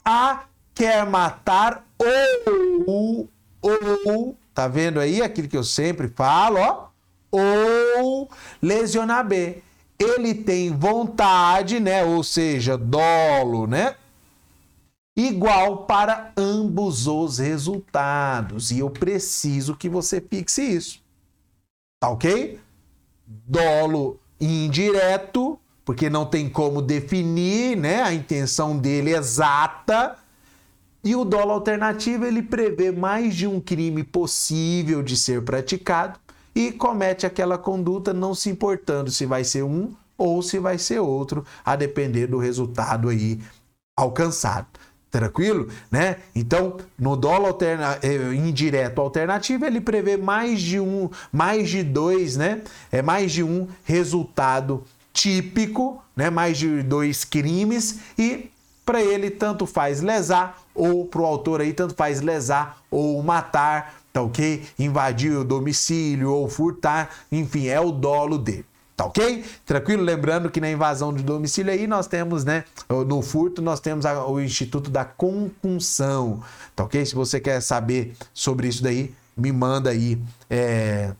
A 0.04 0.46
quer 0.74 1.06
matar 1.06 1.86
ou, 1.96 3.28
ou, 3.62 4.36
tá 4.52 4.66
vendo 4.66 4.98
aí 4.98 5.22
aquilo 5.22 5.46
que 5.46 5.56
eu 5.56 5.62
sempre 5.62 6.08
falo, 6.08 6.58
ó? 6.58 6.88
Ou 7.30 8.28
lesionar 8.60 9.24
B. 9.24 9.62
Ele 9.98 10.34
tem 10.34 10.76
vontade, 10.76 11.78
né? 11.78 12.04
Ou 12.04 12.24
seja, 12.24 12.76
dolo, 12.76 13.68
né? 13.68 13.94
Igual 15.18 15.78
para 15.78 16.32
ambos 16.36 17.08
os 17.08 17.38
resultados. 17.38 18.70
E 18.70 18.78
eu 18.78 18.88
preciso 18.88 19.74
que 19.74 19.88
você 19.88 20.20
fixe 20.20 20.62
isso. 20.62 21.02
Tá 21.98 22.08
ok? 22.08 22.60
Dolo 23.26 24.20
indireto, 24.40 25.58
porque 25.84 26.08
não 26.08 26.24
tem 26.24 26.48
como 26.48 26.80
definir 26.80 27.76
né, 27.76 28.00
a 28.00 28.14
intenção 28.14 28.78
dele 28.78 29.12
exata. 29.12 30.16
E 31.02 31.16
o 31.16 31.24
dolo 31.24 31.50
alternativo 31.50 32.24
ele 32.24 32.42
prevê 32.42 32.92
mais 32.92 33.34
de 33.34 33.46
um 33.46 33.60
crime 33.60 34.04
possível 34.04 35.02
de 35.02 35.16
ser 35.16 35.42
praticado 35.42 36.18
e 36.54 36.70
comete 36.70 37.26
aquela 37.26 37.58
conduta 37.58 38.12
não 38.12 38.34
se 38.34 38.50
importando 38.50 39.10
se 39.10 39.26
vai 39.26 39.42
ser 39.42 39.64
um 39.64 39.92
ou 40.16 40.42
se 40.42 40.58
vai 40.58 40.78
ser 40.78 40.98
outro, 40.98 41.44
a 41.64 41.76
depender 41.76 42.26
do 42.26 42.38
resultado 42.38 43.08
aí 43.08 43.40
alcançado. 43.96 44.66
Tranquilo? 45.10 45.68
Né? 45.90 46.16
Então, 46.34 46.76
no 46.98 47.16
dólar 47.16 47.48
alterna, 47.48 47.98
eh, 48.02 48.34
indireto 48.34 49.00
alternativo, 49.00 49.64
ele 49.64 49.80
prevê 49.80 50.18
mais 50.18 50.60
de 50.60 50.78
um, 50.78 51.08
mais 51.32 51.70
de 51.70 51.82
dois, 51.82 52.36
né? 52.36 52.60
É 52.92 53.00
mais 53.00 53.32
de 53.32 53.42
um 53.42 53.66
resultado 53.84 54.84
típico, 55.12 56.02
né? 56.14 56.28
Mais 56.28 56.58
de 56.58 56.82
dois 56.82 57.24
crimes 57.24 58.00
e 58.18 58.50
para 58.84 59.02
ele 59.02 59.30
tanto 59.30 59.66
faz 59.66 60.00
lesar 60.00 60.62
ou 60.74 61.06
para 61.06 61.20
o 61.20 61.26
autor 61.26 61.60
aí 61.60 61.72
tanto 61.72 61.94
faz 61.94 62.20
lesar 62.20 62.78
ou 62.90 63.22
matar, 63.22 64.00
tá 64.12 64.22
ok? 64.22 64.62
Invadir 64.78 65.32
o 65.36 65.44
domicílio 65.44 66.32
ou 66.32 66.48
furtar, 66.48 67.10
enfim, 67.32 67.66
é 67.66 67.80
o 67.80 67.90
dolo 67.90 68.38
dele. 68.38 68.64
Tá 68.98 69.04
ok? 69.04 69.44
Tranquilo? 69.64 70.02
Lembrando 70.02 70.50
que 70.50 70.60
na 70.60 70.68
invasão 70.68 71.14
de 71.14 71.22
domicílio 71.22 71.72
aí 71.72 71.86
nós 71.86 72.08
temos, 72.08 72.44
né? 72.44 72.64
No 73.06 73.22
furto 73.22 73.62
nós 73.62 73.78
temos 73.78 74.04
a, 74.04 74.26
o 74.26 74.40
Instituto 74.40 74.90
da 74.90 75.04
Concussão. 75.04 76.42
Tá 76.74 76.82
ok? 76.82 77.06
Se 77.06 77.14
você 77.14 77.38
quer 77.38 77.62
saber 77.62 78.16
sobre 78.34 78.66
isso 78.66 78.82
daí, 78.82 79.14
me 79.36 79.52
manda 79.52 79.90
aí 79.90 80.20
é, 80.50 81.14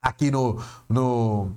aqui 0.00 0.30
no, 0.30 0.64
no, 0.88 1.52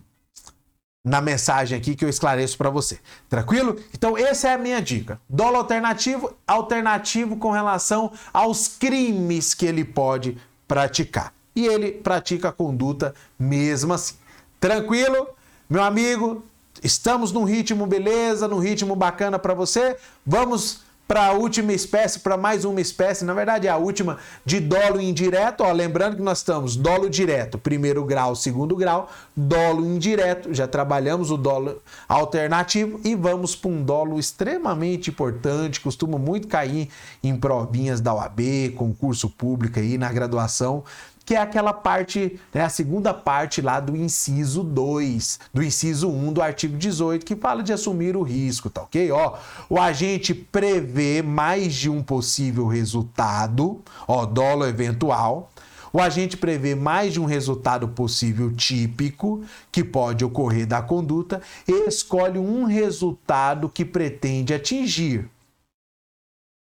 na 1.01 1.21
mensagem 1.21 1.77
aqui 1.77 1.95
que 1.95 2.03
eu 2.03 2.09
esclareço 2.09 2.57
para 2.57 2.69
você. 2.69 2.99
Tranquilo? 3.29 3.79
Então, 3.93 4.17
essa 4.17 4.49
é 4.49 4.53
a 4.55 4.57
minha 4.57 4.81
dica. 4.81 5.17
Dolo 5.29 5.55
alternativo, 5.55 6.35
alternativo 6.45 7.37
com 7.37 7.51
relação 7.51 8.11
aos 8.33 8.67
crimes 8.67 9.53
que 9.53 9.65
ele 9.65 9.85
pode 9.85 10.37
praticar. 10.67 11.33
E 11.55 11.65
ele 11.65 11.93
pratica 11.93 12.49
a 12.49 12.51
conduta 12.51 13.15
mesmo 13.39 13.93
assim. 13.93 14.24
Tranquilo? 14.65 15.27
Meu 15.69 15.83
amigo, 15.83 16.43
estamos 16.81 17.31
num 17.31 17.43
ritmo 17.43 17.85
beleza, 17.85 18.47
num 18.47 18.57
ritmo 18.57 18.95
bacana 18.95 19.37
para 19.37 19.53
você. 19.53 19.95
Vamos 20.25 20.79
para 21.07 21.27
a 21.27 21.31
última 21.33 21.71
espécie, 21.71 22.19
para 22.19 22.35
mais 22.35 22.65
uma 22.65 22.81
espécie, 22.81 23.23
na 23.23 23.33
verdade 23.35 23.67
é 23.67 23.69
a 23.69 23.77
última 23.77 24.17
de 24.43 24.59
dolo 24.59 24.99
indireto, 24.99 25.61
ó, 25.61 25.71
lembrando 25.71 26.15
que 26.15 26.21
nós 26.23 26.39
estamos 26.39 26.75
dolo 26.75 27.07
direto, 27.07 27.59
primeiro 27.59 28.03
grau, 28.03 28.35
segundo 28.35 28.75
grau, 28.75 29.07
dolo 29.35 29.85
indireto, 29.85 30.51
já 30.51 30.67
trabalhamos 30.67 31.29
o 31.29 31.37
dolo 31.37 31.79
alternativo 32.09 32.99
e 33.03 33.13
vamos 33.13 33.55
para 33.55 33.69
um 33.69 33.83
dolo 33.83 34.17
extremamente 34.17 35.11
importante, 35.11 35.79
costuma 35.79 36.17
muito 36.17 36.47
cair 36.47 36.89
em 37.23 37.35
provinhas 37.35 38.01
da 38.01 38.11
OAB, 38.11 38.71
concurso 38.75 39.29
público 39.29 39.77
aí 39.77 39.99
na 39.99 40.11
graduação, 40.11 40.83
que 41.25 41.33
é 41.33 41.39
aquela 41.39 41.73
parte, 41.73 42.39
né, 42.53 42.61
a 42.61 42.69
segunda 42.69 43.13
parte 43.13 43.61
lá 43.61 43.79
do 43.79 43.95
inciso 43.95 44.63
2, 44.63 45.39
do 45.51 45.63
inciso 45.63 46.07
1 46.07 46.33
do 46.33 46.41
artigo 46.41 46.77
18, 46.77 47.25
que 47.25 47.35
fala 47.35 47.63
de 47.63 47.73
assumir 47.73 48.15
o 48.15 48.21
risco, 48.21 48.69
tá 48.69 48.83
ok? 48.83 49.11
Ó, 49.11 49.37
o 49.67 49.79
agente 49.79 50.35
prevê 50.35 51.23
mais 51.23 51.73
de 51.73 51.89
um 51.89 52.03
possível 52.03 52.67
resultado, 52.67 53.81
ó, 54.07 54.25
dolo 54.25 54.65
eventual. 54.65 55.51
O 55.91 55.99
agente 55.99 56.35
prevê 56.35 56.75
mais 56.75 57.13
de 57.13 57.21
um 57.21 57.25
resultado 57.25 57.87
possível 57.87 58.53
típico 58.53 59.43
que 59.71 59.81
pode 59.83 60.25
ocorrer 60.25 60.67
da 60.67 60.81
conduta 60.81 61.41
e 61.65 61.87
escolhe 61.87 62.37
um 62.37 62.65
resultado 62.65 63.69
que 63.69 63.85
pretende 63.85 64.53
atingir. 64.53 65.29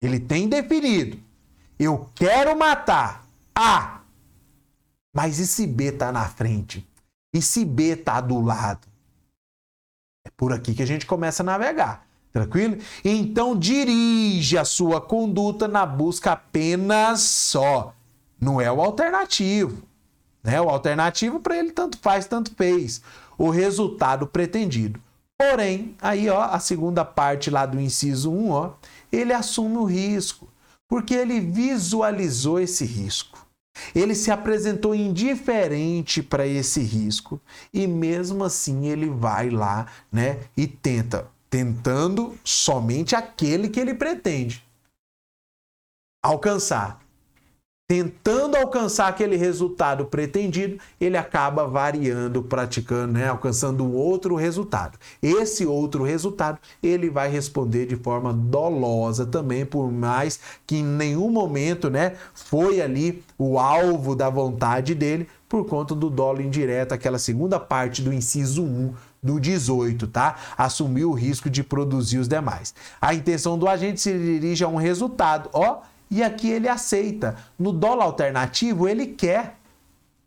Ele 0.04 0.20
tem 0.20 0.50
definido. 0.50 1.18
Eu 1.80 2.10
quero 2.14 2.58
matar 2.58 3.26
A 3.56 4.01
mas 5.14 5.40
e 5.40 5.48
se 5.48 5.68
B 5.68 5.86
está 5.86 6.12
na 6.12 6.28
frente? 6.28 6.88
E 7.34 7.42
se 7.42 7.66
B 7.66 7.94
está 7.94 8.20
do 8.22 8.40
lado? 8.40 8.88
É 10.26 10.30
por 10.36 10.54
aqui 10.54 10.74
que 10.74 10.84
a 10.84 10.88
gente 10.88 11.06
começa 11.06 11.44
a 11.44 11.46
navegar. 11.46 12.06
Tranquilo? 12.32 12.78
Então 13.04 13.58
dirige 13.58 14.58
a 14.58 14.64
sua 14.64 15.02
conduta 15.02 15.68
na 15.68 15.86
busca 15.86 16.32
apenas 16.32 17.22
só. 17.22 17.94
Não 18.40 18.62
é 18.62 18.72
o 18.72 18.82
alternativo. 18.82 19.84
Né? 20.44 20.60
O 20.62 20.70
alternativo 20.70 21.40
para 21.40 21.58
ele 21.58 21.72
tanto 21.72 21.98
faz, 21.98 22.26
tanto 22.26 22.56
fez. 22.56 23.02
O 23.38 23.50
resultado 23.50 24.26
pretendido. 24.26 25.00
Porém, 25.38 25.96
aí 26.02 26.30
ó, 26.30 26.44
a 26.44 26.60
segunda 26.60 27.04
parte 27.04 27.50
lá 27.50 27.66
do 27.66 27.80
inciso 27.80 28.32
1, 28.32 28.52
ó, 28.52 28.74
ele 29.12 29.34
assume 29.34 29.78
o 29.78 29.84
risco, 29.84 30.48
porque 30.88 31.16
ele 31.16 31.40
visualizou 31.40 32.60
esse 32.60 32.86
risco. 32.86 33.40
Ele 33.96 34.16
se 34.16 34.32
apresentou 34.32 34.94
indiferente 34.94 36.22
para 36.22 36.46
esse 36.46 36.82
risco 36.82 37.40
e 37.74 37.88
mesmo 37.88 38.44
assim 38.44 38.88
ele 38.88 39.10
vai 39.10 39.50
lá, 39.50 39.88
né, 40.12 40.40
e 40.56 40.68
tenta, 40.68 41.28
tentando 41.50 42.38
somente 42.44 43.16
aquele 43.16 43.70
que 43.70 43.80
ele 43.80 43.94
pretende 43.94 44.64
alcançar 46.24 47.01
tentando 47.92 48.56
alcançar 48.56 49.10
aquele 49.10 49.36
resultado 49.36 50.06
pretendido, 50.06 50.78
ele 50.98 51.18
acaba 51.18 51.68
variando, 51.68 52.42
praticando, 52.42 53.12
né, 53.12 53.28
alcançando 53.28 53.92
outro 53.92 54.34
resultado. 54.36 54.98
Esse 55.22 55.66
outro 55.66 56.02
resultado, 56.02 56.58
ele 56.82 57.10
vai 57.10 57.30
responder 57.30 57.86
de 57.86 57.98
forma 57.98 58.32
dolosa 58.32 59.26
também, 59.26 59.66
por 59.66 59.92
mais 59.92 60.40
que 60.66 60.78
em 60.78 60.86
nenhum 60.86 61.30
momento, 61.30 61.90
né, 61.90 62.14
foi 62.34 62.80
ali 62.80 63.22
o 63.38 63.60
alvo 63.60 64.16
da 64.16 64.30
vontade 64.30 64.96
dele, 64.96 65.28
por 65.50 65.66
conta 65.66 65.94
do 65.94 66.10
dolo 66.10 66.42
indireto, 66.42 66.94
aquela 66.94 67.20
segunda 67.20 67.60
parte 67.60 68.02
do 68.02 68.14
inciso 68.14 68.64
1 68.64 68.94
do 69.22 69.38
18, 69.38 70.08
tá? 70.08 70.38
Assumiu 70.58 71.10
o 71.10 71.14
risco 71.14 71.50
de 71.50 71.62
produzir 71.62 72.20
os 72.20 72.30
demais. 72.30 72.74
A 73.02 73.14
intenção 73.14 73.60
do 73.60 73.68
agente 73.68 74.00
se 74.00 74.14
dirige 74.14 74.64
a 74.64 74.70
um 74.70 74.78
resultado, 74.78 75.50
ó, 75.52 75.82
e 76.12 76.22
aqui 76.22 76.50
ele 76.50 76.68
aceita. 76.68 77.38
No 77.58 77.72
dólar 77.72 78.04
alternativo, 78.04 78.88
ele 78.88 79.08
quer. 79.08 79.56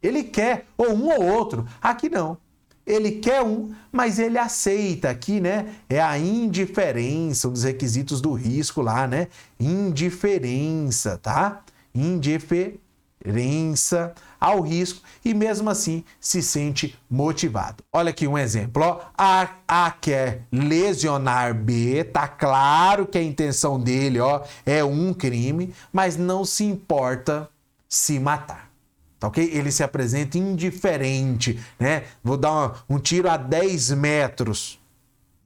Ele 0.03 0.25
quer, 0.25 0.67
ou 0.77 0.95
um 0.95 1.09
ou 1.09 1.23
outro. 1.23 1.67
Aqui 1.81 2.09
não. 2.09 2.39
Ele 2.87 3.13
quer 3.13 3.43
um, 3.43 3.73
mas 3.93 4.19
ele 4.19 4.39
aceita. 4.39 5.11
Aqui, 5.11 5.41
né? 5.41 5.75
É 5.89 6.01
a 6.01 6.19
indiferença, 6.19 7.49
um 7.49 7.53
dos 7.53 7.65
requisitos 7.65 8.21
do 8.21 8.33
risco 8.33 8.81
lá, 8.81 9.07
né? 9.07 9.29
Indiferença, 9.61 11.19
tá? 11.19 11.63
Indiferença 11.95 12.84
diferença 13.25 14.13
ao 14.39 14.61
risco 14.61 15.01
e 15.25 15.33
mesmo 15.33 15.71
assim 15.71 16.05
se 16.21 16.43
sente 16.43 16.99
motivado. 17.11 17.83
Olha 17.91 18.11
aqui 18.11 18.29
um 18.29 18.37
exemplo, 18.37 18.83
ó. 18.83 19.01
A, 19.17 19.49
a 19.67 19.91
quer 19.91 20.43
lesionar 20.53 21.55
B, 21.55 22.05
tá 22.05 22.29
claro 22.29 23.07
que 23.07 23.17
a 23.17 23.23
intenção 23.23 23.81
dele, 23.81 24.21
ó, 24.21 24.43
é 24.67 24.85
um 24.85 25.15
crime, 25.15 25.75
mas 25.91 26.17
não 26.17 26.45
se 26.45 26.65
importa 26.65 27.49
se 27.89 28.19
matar. 28.19 28.71
Tá 29.19 29.29
ok? 29.29 29.51
Ele 29.53 29.73
se 29.73 29.83
apresenta 29.83 30.37
indiferente, 30.37 31.59
né? 31.79 32.05
Vou 32.23 32.37
dar 32.37 32.85
um, 32.89 32.97
um 32.97 32.99
tiro 32.99 33.31
a 33.31 33.39
10 33.39 33.93
metros, 33.93 34.79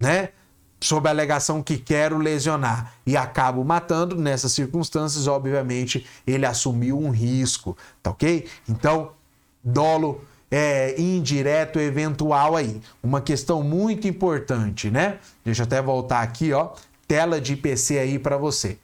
né? 0.00 0.30
Sob 0.80 1.08
a 1.08 1.10
alegação 1.10 1.62
que 1.62 1.76
quero 1.76 2.18
lesionar 2.18 2.94
e 3.06 3.16
acabo 3.16 3.64
matando, 3.64 4.16
nessas 4.16 4.52
circunstâncias, 4.52 5.26
obviamente, 5.26 6.06
ele 6.26 6.46
assumiu 6.46 6.98
um 6.98 7.10
risco, 7.10 7.76
tá 8.02 8.10
ok? 8.10 8.46
Então, 8.68 9.10
dolo 9.62 10.22
é, 10.50 10.98
indireto 11.00 11.78
eventual 11.78 12.56
aí. 12.56 12.80
Uma 13.02 13.20
questão 13.20 13.62
muito 13.62 14.06
importante, 14.08 14.90
né? 14.90 15.18
Deixa 15.44 15.62
eu 15.62 15.66
até 15.66 15.82
voltar 15.82 16.22
aqui, 16.22 16.52
ó. 16.52 16.70
Tela 17.06 17.40
de 17.40 17.54
IPC 17.54 17.98
aí 17.98 18.18
para 18.18 18.36
você. 18.36 18.78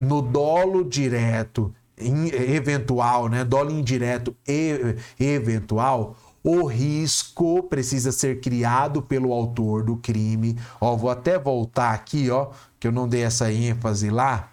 No 0.00 0.20
dolo 0.20 0.84
direto, 0.84 1.72
eventual, 1.98 3.28
né? 3.28 3.44
Dolo 3.44 3.70
indireto 3.70 4.34
e 4.46 4.96
eventual, 5.18 6.16
o 6.46 6.64
risco 6.64 7.64
precisa 7.64 8.12
ser 8.12 8.40
criado 8.40 9.02
pelo 9.02 9.32
autor 9.32 9.82
do 9.82 9.96
crime. 9.96 10.54
Ó, 10.80 10.96
vou 10.96 11.10
até 11.10 11.36
voltar 11.36 11.92
aqui, 11.92 12.30
ó, 12.30 12.52
que 12.78 12.86
eu 12.86 12.92
não 12.92 13.08
dei 13.08 13.22
essa 13.24 13.52
ênfase 13.52 14.10
lá. 14.10 14.52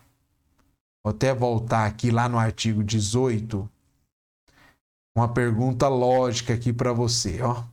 Vou 1.06 1.14
até 1.14 1.36
voltar 1.36 1.86
aqui 1.86 2.10
lá 2.10 2.28
no 2.28 2.40
artigo 2.40 2.84
18. 2.84 3.70
Uma 5.16 5.32
pergunta 5.32 5.88
lógica 5.88 6.56
aqui 6.56 6.74
para 6.74 6.92
você, 6.92 7.40
ó. 7.44 7.64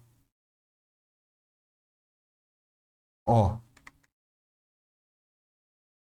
Ó. 3.26 3.56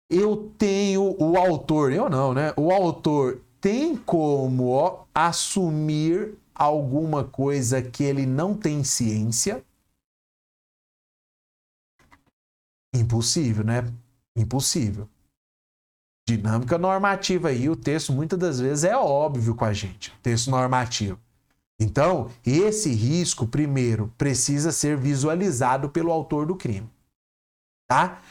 Eu 0.10 0.56
tenho 0.58 1.16
o 1.22 1.38
autor, 1.38 1.92
eu 1.92 2.10
não, 2.10 2.34
né? 2.34 2.52
O 2.58 2.72
autor 2.72 3.44
tem 3.62 3.96
como 3.96 4.70
ó, 4.70 5.06
assumir 5.14 6.36
alguma 6.58 7.24
coisa 7.24 7.82
que 7.82 8.04
ele 8.04 8.26
não 8.26 8.56
tem 8.56 8.84
ciência? 8.84 9.64
Impossível, 12.94 13.64
né? 13.64 13.94
Impossível. 14.36 15.08
Dinâmica 16.28 16.78
normativa 16.78 17.50
aí, 17.50 17.70
o 17.70 17.76
texto 17.76 18.12
muitas 18.12 18.38
das 18.38 18.60
vezes 18.60 18.84
é 18.84 18.98
óbvio 18.98 19.56
com 19.56 19.64
a 19.64 19.72
gente, 19.72 20.14
texto 20.22 20.50
normativo. 20.50 21.18
Então, 21.80 22.30
esse 22.46 22.92
risco, 22.92 23.48
primeiro, 23.48 24.12
precisa 24.18 24.72
ser 24.72 24.98
visualizado 24.98 25.90
pelo 25.90 26.12
autor 26.12 26.46
do 26.46 26.56
crime. 26.56 26.90
Tá? 27.88 28.22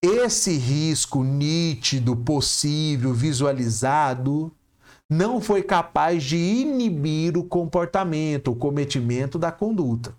Esse 0.00 0.56
risco 0.56 1.24
nítido, 1.24 2.16
possível, 2.16 3.12
visualizado, 3.12 4.52
não 5.08 5.40
foi 5.40 5.62
capaz 5.62 6.22
de 6.22 6.36
inibir 6.36 7.36
o 7.36 7.44
comportamento, 7.44 8.50
o 8.50 8.56
cometimento 8.56 9.38
da 9.38 9.50
conduta. 9.50 10.14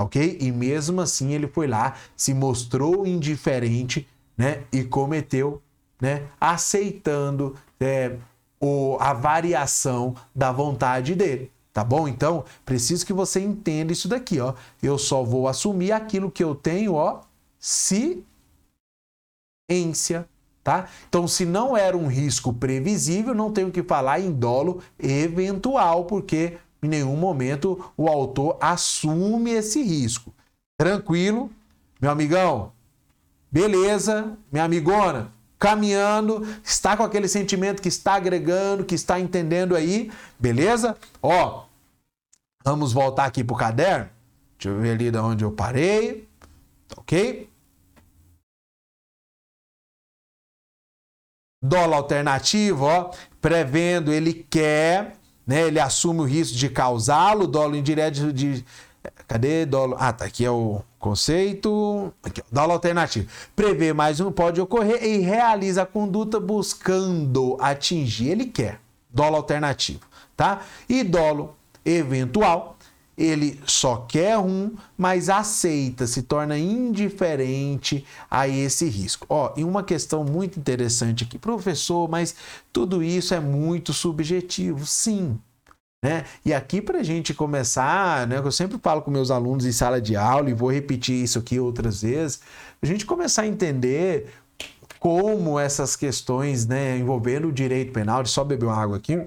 Ok? 0.00 0.38
E 0.40 0.52
mesmo 0.52 1.00
assim 1.00 1.32
ele 1.32 1.48
foi 1.48 1.66
lá, 1.66 1.96
se 2.16 2.32
mostrou 2.34 3.06
indiferente 3.06 4.06
né, 4.36 4.64
e 4.70 4.84
cometeu, 4.84 5.62
né, 6.00 6.28
aceitando 6.38 7.56
é, 7.80 8.16
o, 8.60 8.96
a 9.00 9.12
variação 9.12 10.14
da 10.34 10.52
vontade 10.52 11.14
dele. 11.14 11.50
Tá 11.72 11.84
bom? 11.84 12.08
Então, 12.08 12.44
preciso 12.64 13.04
que 13.04 13.12
você 13.12 13.40
entenda 13.40 13.92
isso 13.92 14.08
daqui, 14.08 14.40
ó. 14.40 14.54
Eu 14.82 14.96
só 14.96 15.22
vou 15.22 15.46
assumir 15.46 15.92
aquilo 15.92 16.30
que 16.30 16.42
eu 16.42 16.54
tenho, 16.54 16.94
ó, 16.94 17.20
ciência, 17.58 18.24
tá? 20.66 20.88
Então, 21.08 21.28
se 21.28 21.44
não 21.44 21.76
era 21.76 21.96
um 21.96 22.08
risco 22.08 22.52
previsível, 22.52 23.32
não 23.32 23.52
tenho 23.52 23.70
que 23.70 23.84
falar 23.84 24.18
em 24.18 24.32
dolo 24.32 24.82
eventual, 24.98 26.06
porque 26.06 26.58
em 26.82 26.88
nenhum 26.88 27.16
momento 27.16 27.92
o 27.96 28.08
autor 28.08 28.58
assume 28.60 29.52
esse 29.52 29.80
risco. 29.80 30.34
Tranquilo? 30.76 31.52
Meu 32.00 32.10
amigão, 32.10 32.72
beleza, 33.48 34.36
minha 34.50 34.64
amigona, 34.64 35.32
caminhando, 35.56 36.44
está 36.64 36.96
com 36.96 37.04
aquele 37.04 37.28
sentimento 37.28 37.80
que 37.80 37.88
está 37.88 38.14
agregando, 38.14 38.84
que 38.84 38.96
está 38.96 39.20
entendendo 39.20 39.76
aí, 39.76 40.10
beleza? 40.36 40.96
Ó, 41.22 41.66
vamos 42.64 42.92
voltar 42.92 43.26
aqui 43.26 43.44
pro 43.44 43.54
caderno. 43.54 44.10
Deixa 44.58 44.76
eu 44.76 44.82
ver 44.82 44.90
ali 44.94 45.12
de 45.12 45.18
onde 45.18 45.44
eu 45.44 45.52
parei. 45.52 46.28
Ok? 46.96 47.48
Dólar 51.68 51.96
alternativo, 51.96 52.84
ó, 52.84 53.10
prevendo, 53.40 54.12
ele 54.12 54.32
quer, 54.32 55.16
né? 55.46 55.62
Ele 55.66 55.80
assume 55.80 56.20
o 56.20 56.24
risco 56.24 56.56
de 56.56 56.68
causá-lo, 56.68 57.46
dólar 57.46 57.76
indireto 57.76 58.32
de, 58.32 58.64
Cadê 59.26 59.66
dólar? 59.66 59.96
Ah, 60.00 60.12
tá 60.12 60.24
aqui 60.24 60.44
é 60.44 60.50
o 60.50 60.82
conceito. 60.98 62.12
Aqui, 62.22 62.42
dólar 62.50 62.74
alternativo. 62.74 63.28
Prevê 63.54 63.92
mais 63.92 64.20
um 64.20 64.30
pode 64.30 64.60
ocorrer 64.60 65.02
e 65.04 65.18
realiza 65.18 65.82
a 65.82 65.86
conduta 65.86 66.38
buscando 66.38 67.56
atingir. 67.60 68.30
Ele 68.30 68.46
quer. 68.46 68.80
Dólar 69.10 69.38
alternativo, 69.38 70.00
tá? 70.36 70.60
E 70.88 71.02
dólar 71.02 71.48
eventual, 71.84 72.75
ele 73.16 73.60
só 73.66 73.96
quer 73.96 74.36
um, 74.38 74.74
mas 74.96 75.30
aceita, 75.30 76.06
se 76.06 76.22
torna 76.22 76.58
indiferente 76.58 78.04
a 78.30 78.46
esse 78.46 78.88
risco. 78.88 79.26
Ó, 79.28 79.52
e 79.56 79.64
uma 79.64 79.82
questão 79.82 80.22
muito 80.22 80.58
interessante 80.58 81.24
aqui, 81.24 81.38
professor, 81.38 82.08
mas 82.08 82.34
tudo 82.72 83.02
isso 83.02 83.32
é 83.32 83.40
muito 83.40 83.92
subjetivo. 83.92 84.84
Sim, 84.84 85.38
né? 86.04 86.24
E 86.44 86.52
aqui, 86.52 86.82
para 86.82 86.98
a 86.98 87.02
gente 87.02 87.32
começar, 87.32 88.26
né, 88.26 88.38
eu 88.38 88.52
sempre 88.52 88.78
falo 88.82 89.00
com 89.00 89.10
meus 89.10 89.30
alunos 89.30 89.64
em 89.64 89.72
sala 89.72 90.00
de 90.00 90.14
aula 90.14 90.50
e 90.50 90.54
vou 90.54 90.70
repetir 90.70 91.22
isso 91.24 91.38
aqui 91.38 91.58
outras 91.58 92.02
vezes, 92.02 92.40
a 92.82 92.86
gente 92.86 93.06
começar 93.06 93.42
a 93.42 93.46
entender 93.46 94.28
como 95.00 95.58
essas 95.58 95.96
questões 95.96 96.66
né, 96.66 96.98
envolvendo 96.98 97.48
o 97.48 97.52
direito 97.52 97.92
penal, 97.92 98.22
de 98.22 98.28
só 98.28 98.44
beber 98.44 98.66
uma 98.66 98.76
água 98.76 98.96
aqui, 98.98 99.26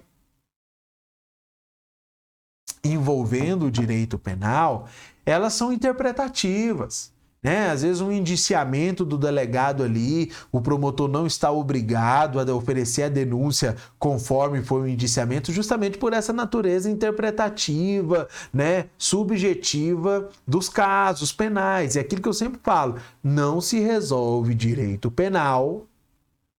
envolvendo 2.84 3.66
o 3.66 3.72
direito 3.72 4.18
penal, 4.18 4.88
elas 5.26 5.54
são 5.54 5.72
interpretativas. 5.72 7.12
Né? 7.42 7.70
Às 7.70 7.84
vezes 7.84 8.02
um 8.02 8.12
indiciamento 8.12 9.06
do 9.06 9.18
delegado 9.18 9.82
ali, 9.82 10.32
o 10.52 10.60
promotor 10.60 11.08
não 11.08 11.26
está 11.26 11.50
obrigado 11.50 12.40
a 12.40 12.54
oferecer 12.54 13.04
a 13.04 13.10
denúncia 13.10 13.78
conforme 13.98 14.62
foi 14.62 14.82
o 14.82 14.88
indiciamento, 14.88 15.52
justamente 15.52 15.98
por 15.98 16.12
essa 16.12 16.34
natureza 16.34 16.90
interpretativa, 16.90 18.28
né, 18.54 18.88
subjetiva 18.98 20.28
dos 20.46 20.68
casos 20.68 21.32
penais. 21.32 21.96
É 21.96 22.02
aquilo 22.02 22.22
que 22.22 22.28
eu 22.28 22.34
sempre 22.34 22.60
falo, 22.62 22.98
não 23.24 23.62
se 23.62 23.80
resolve 23.80 24.54
direito 24.54 25.10
penal 25.10 25.86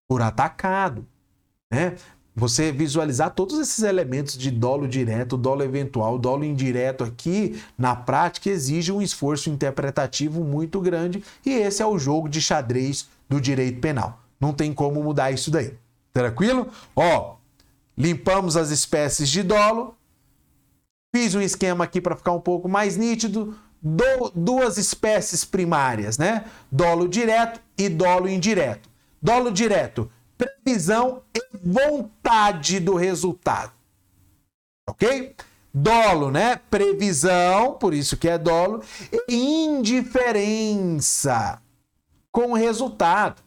por 0.08 0.22
atacado, 0.22 1.06
né? 1.70 1.94
Você 2.40 2.72
visualizar 2.72 3.32
todos 3.32 3.58
esses 3.58 3.84
elementos 3.84 4.38
de 4.38 4.50
dolo 4.50 4.88
direto, 4.88 5.36
dolo 5.36 5.62
eventual, 5.62 6.18
dolo 6.18 6.42
indireto 6.42 7.04
aqui, 7.04 7.62
na 7.76 7.94
prática, 7.94 8.48
exige 8.48 8.90
um 8.90 9.02
esforço 9.02 9.50
interpretativo 9.50 10.42
muito 10.42 10.80
grande 10.80 11.22
e 11.44 11.50
esse 11.50 11.82
é 11.82 11.86
o 11.86 11.98
jogo 11.98 12.30
de 12.30 12.40
xadrez 12.40 13.06
do 13.28 13.38
direito 13.38 13.78
penal. 13.78 14.22
Não 14.40 14.54
tem 14.54 14.72
como 14.72 15.02
mudar 15.02 15.30
isso 15.30 15.50
daí. 15.50 15.74
Tranquilo? 16.14 16.68
Ó, 16.96 17.34
limpamos 17.96 18.56
as 18.56 18.70
espécies 18.70 19.28
de 19.28 19.42
dolo, 19.42 19.94
fiz 21.14 21.34
um 21.34 21.42
esquema 21.42 21.84
aqui 21.84 22.00
para 22.00 22.16
ficar 22.16 22.32
um 22.32 22.40
pouco 22.40 22.70
mais 22.70 22.96
nítido, 22.96 23.54
do, 23.82 24.32
duas 24.34 24.78
espécies 24.78 25.44
primárias, 25.44 26.16
né? 26.16 26.46
Dolo 26.72 27.06
direto 27.06 27.60
e 27.76 27.90
dolo 27.90 28.30
indireto. 28.30 28.88
Dolo 29.20 29.50
direto 29.50 30.10
previsão 30.70 31.22
e 31.34 31.40
vontade 31.62 32.78
do 32.78 32.94
resultado. 32.94 33.72
Ok? 34.88 35.34
Dolo, 35.72 36.30
né? 36.30 36.60
Previsão, 36.70 37.74
por 37.74 37.94
isso 37.94 38.16
que 38.16 38.28
é 38.28 38.38
dolo, 38.38 38.82
e 39.28 39.64
indiferença 39.64 41.60
com 42.32 42.52
o 42.52 42.54
resultado. 42.54 43.42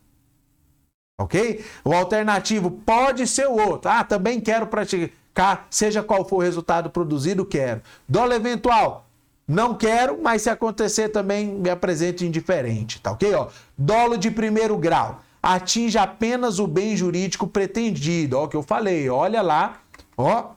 Ok? 1.19 1.63
O 1.83 1.93
alternativo 1.93 2.71
pode 2.71 3.27
ser 3.27 3.47
o 3.47 3.55
outro. 3.55 3.89
Ah, 3.89 4.03
também 4.03 4.39
quero 4.39 4.67
praticar, 4.67 5.67
seja 5.69 6.01
qual 6.03 6.25
for 6.25 6.37
o 6.37 6.41
resultado 6.41 6.89
produzido, 6.89 7.45
quero. 7.45 7.81
Dolo 8.07 8.33
eventual, 8.33 9.05
não 9.47 9.75
quero, 9.75 10.19
mas 10.21 10.41
se 10.43 10.49
acontecer 10.49 11.09
também 11.09 11.47
me 11.47 11.69
apresente 11.69 12.25
indiferente, 12.25 13.01
tá 13.01 13.11
ok? 13.11 13.33
Ó, 13.33 13.49
dolo 13.77 14.17
de 14.17 14.31
primeiro 14.31 14.77
grau 14.77 15.21
atinge 15.43 15.97
apenas 15.97 16.57
o 16.57 16.65
bem 16.65 16.95
jurídico 16.95 17.45
pretendido. 17.45 18.37
Ó, 18.37 18.45
o 18.45 18.47
que 18.47 18.55
eu 18.55 18.63
falei, 18.63 19.09
olha 19.09 19.41
lá, 19.41 19.81
ó, 20.17 20.51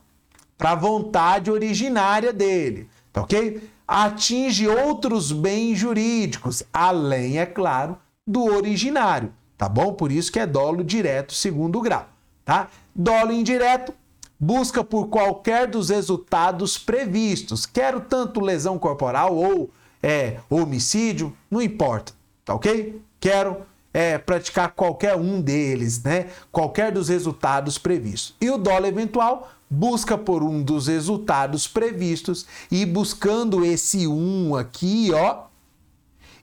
para 0.57 0.71
a 0.71 0.75
vontade 0.75 1.51
originária 1.51 2.31
dele, 2.31 2.89
tá 3.11 3.21
ok? 3.21 3.69
Atinge 3.85 4.67
outros 4.67 5.33
bens 5.33 5.77
jurídicos, 5.77 6.63
além, 6.71 7.37
é 7.37 7.45
claro, 7.45 7.97
do 8.25 8.43
originário, 8.45 9.33
tá 9.57 9.67
bom? 9.67 9.93
Por 9.93 10.11
isso 10.11 10.31
que 10.31 10.39
é 10.39 10.47
dolo 10.47 10.83
direto 10.83 11.33
segundo 11.33 11.81
grau, 11.81 12.07
tá? 12.45 12.69
Dolo 12.95 13.33
indireto 13.33 13.93
busca 14.39 14.83
por 14.83 15.07
qualquer 15.07 15.67
dos 15.67 15.89
resultados 15.89 16.77
previstos, 16.77 17.65
quero 17.65 18.01
tanto 18.01 18.39
lesão 18.39 18.77
corporal 18.77 19.35
ou 19.35 19.69
é, 20.01 20.39
homicídio, 20.49 21.35
não 21.49 21.61
importa, 21.61 22.13
tá 22.45 22.53
ok? 22.53 23.01
Quero 23.19 23.65
é, 23.97 24.15
praticar 24.19 24.73
qualquer 24.75 25.15
um 25.15 25.41
deles, 25.41 26.03
né? 26.03 26.27
Qualquer 26.51 26.91
dos 26.91 27.09
resultados 27.09 27.79
previstos. 27.79 28.35
E 28.39 28.47
o 28.47 28.55
dólar 28.55 28.89
eventual 28.89 29.51
busca 29.67 30.15
por 30.15 30.43
um 30.43 30.61
dos 30.61 30.85
resultados 30.85 31.67
previstos 31.67 32.45
e 32.69 32.85
buscando 32.85 33.65
esse 33.65 34.05
um 34.05 34.55
aqui, 34.55 35.09
ó, 35.11 35.45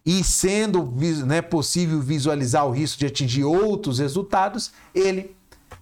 e 0.04 0.24
sendo 0.24 0.92
né, 1.24 1.40
possível 1.40 2.00
visualizar 2.00 2.66
o 2.66 2.72
risco 2.72 2.98
de 2.98 3.06
atingir 3.06 3.44
outros 3.44 4.00
resultados, 4.00 4.72
ele 4.92 5.36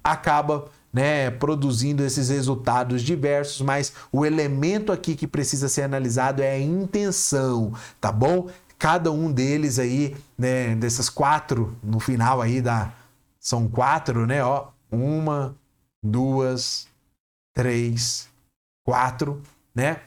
acaba 0.04 0.66
né, 0.92 1.30
produzindo 1.30 2.04
esses 2.04 2.28
resultados 2.28 3.00
diversos, 3.00 3.62
mas 3.62 3.94
o 4.12 4.26
elemento 4.26 4.92
aqui 4.92 5.16
que 5.16 5.26
precisa 5.26 5.68
ser 5.68 5.82
analisado 5.82 6.42
é 6.42 6.50
a 6.50 6.60
intenção, 6.60 7.72
tá 7.98 8.12
bom? 8.12 8.48
Cada 8.82 9.12
um 9.12 9.30
deles 9.30 9.78
aí, 9.78 10.16
né, 10.36 10.74
dessas 10.74 11.08
quatro, 11.08 11.76
no 11.80 12.00
final 12.00 12.42
aí 12.42 12.60
da. 12.60 12.92
São 13.38 13.68
quatro, 13.68 14.26
né? 14.26 14.42
Ó, 14.42 14.70
uma, 14.90 15.54
duas, 16.02 16.88
três, 17.54 18.28
quatro, 18.84 19.40
né? 19.72 20.00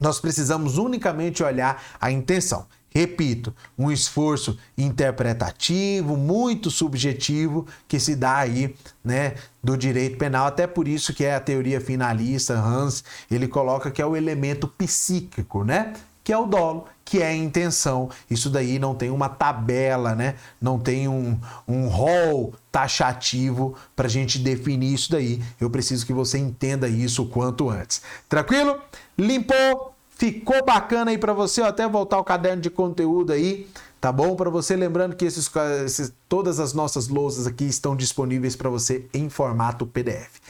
Nós 0.00 0.18
precisamos 0.18 0.78
unicamente 0.78 1.44
olhar 1.44 1.80
a 2.00 2.10
intenção. 2.10 2.66
Repito, 2.90 3.54
um 3.78 3.88
esforço 3.90 4.58
interpretativo, 4.76 6.16
muito 6.16 6.72
subjetivo, 6.72 7.68
que 7.86 8.00
se 8.00 8.16
dá 8.16 8.38
aí, 8.38 8.74
né, 9.04 9.36
do 9.62 9.76
direito 9.76 10.18
penal. 10.18 10.46
Até 10.46 10.66
por 10.66 10.88
isso 10.88 11.14
que 11.14 11.24
é 11.24 11.36
a 11.36 11.40
teoria 11.40 11.80
finalista, 11.80 12.54
Hans, 12.54 13.04
ele 13.30 13.46
coloca 13.46 13.92
que 13.92 14.02
é 14.02 14.06
o 14.06 14.16
elemento 14.16 14.66
psíquico, 14.66 15.62
né? 15.62 15.92
Que 16.24 16.32
é 16.32 16.38
o 16.38 16.46
dolo, 16.46 16.86
que 17.12 17.20
é 17.20 17.26
a 17.26 17.34
intenção. 17.34 18.08
Isso 18.30 18.48
daí 18.48 18.78
não 18.78 18.94
tem 18.94 19.10
uma 19.10 19.28
tabela, 19.28 20.14
né? 20.14 20.36
Não 20.58 20.78
tem 20.78 21.08
um, 21.08 21.38
um 21.68 21.86
rol 21.86 22.54
taxativo 22.70 23.74
para 23.94 24.06
a 24.06 24.10
gente 24.10 24.38
definir 24.38 24.94
isso 24.94 25.12
daí. 25.12 25.42
Eu 25.60 25.68
preciso 25.68 26.06
que 26.06 26.12
você 26.14 26.38
entenda 26.38 26.88
isso 26.88 27.24
o 27.24 27.28
quanto 27.28 27.68
antes. 27.68 28.00
Tranquilo? 28.30 28.78
Limpou? 29.18 29.94
Ficou 30.08 30.64
bacana 30.64 31.10
aí 31.10 31.18
para 31.18 31.34
você? 31.34 31.60
Eu 31.60 31.66
até 31.66 31.86
voltar 31.86 32.18
o 32.18 32.24
caderno 32.24 32.62
de 32.62 32.70
conteúdo 32.70 33.30
aí 33.30 33.68
tá 34.00 34.10
bom? 34.10 34.34
Para 34.34 34.50
você 34.50 34.74
lembrando 34.74 35.14
que 35.14 35.24
esses, 35.24 35.48
esses, 35.84 36.12
todas 36.28 36.58
as 36.58 36.72
nossas 36.72 37.06
lousas 37.06 37.46
aqui 37.46 37.66
estão 37.66 37.94
disponíveis 37.94 38.56
para 38.56 38.68
você 38.68 39.06
em 39.14 39.28
formato 39.28 39.86
PDF. 39.86 40.40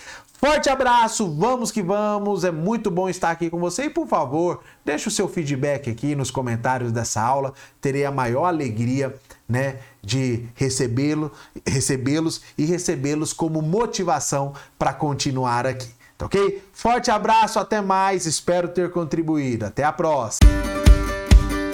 Forte 0.45 0.69
abraço, 0.69 1.33
vamos 1.39 1.71
que 1.71 1.81
vamos, 1.81 2.43
é 2.43 2.51
muito 2.51 2.91
bom 2.91 3.09
estar 3.09 3.31
aqui 3.31 3.49
com 3.49 3.61
você 3.61 3.85
e 3.85 3.91
por 3.91 4.09
favor, 4.09 4.61
deixe 4.85 5.07
o 5.07 5.11
seu 5.11 5.29
feedback 5.29 5.89
aqui 5.89 6.17
nos 6.17 6.33
comentários 6.33 6.91
dessa 6.91 7.23
aula, 7.23 7.55
terei 7.81 8.05
a 8.05 8.11
maior 8.11 8.47
alegria 8.47 9.15
né, 9.49 9.77
de 10.03 10.45
recebê-lo, 10.57 11.31
recebê-los 11.65 12.43
e 12.59 12.65
recebê-los 12.65 13.33
como 13.33 13.63
motivação 13.63 14.53
para 14.77 14.93
continuar 14.93 15.65
aqui. 15.65 15.91
Tá 16.19 16.27
ok? 16.27 16.61
Forte 16.73 17.09
abraço, 17.09 17.61
até 17.61 17.81
mais, 17.81 18.27
espero 18.27 18.67
ter 18.67 18.91
contribuído. 18.91 19.65
Até 19.65 19.85
a 19.85 19.93
próxima. 19.93 20.51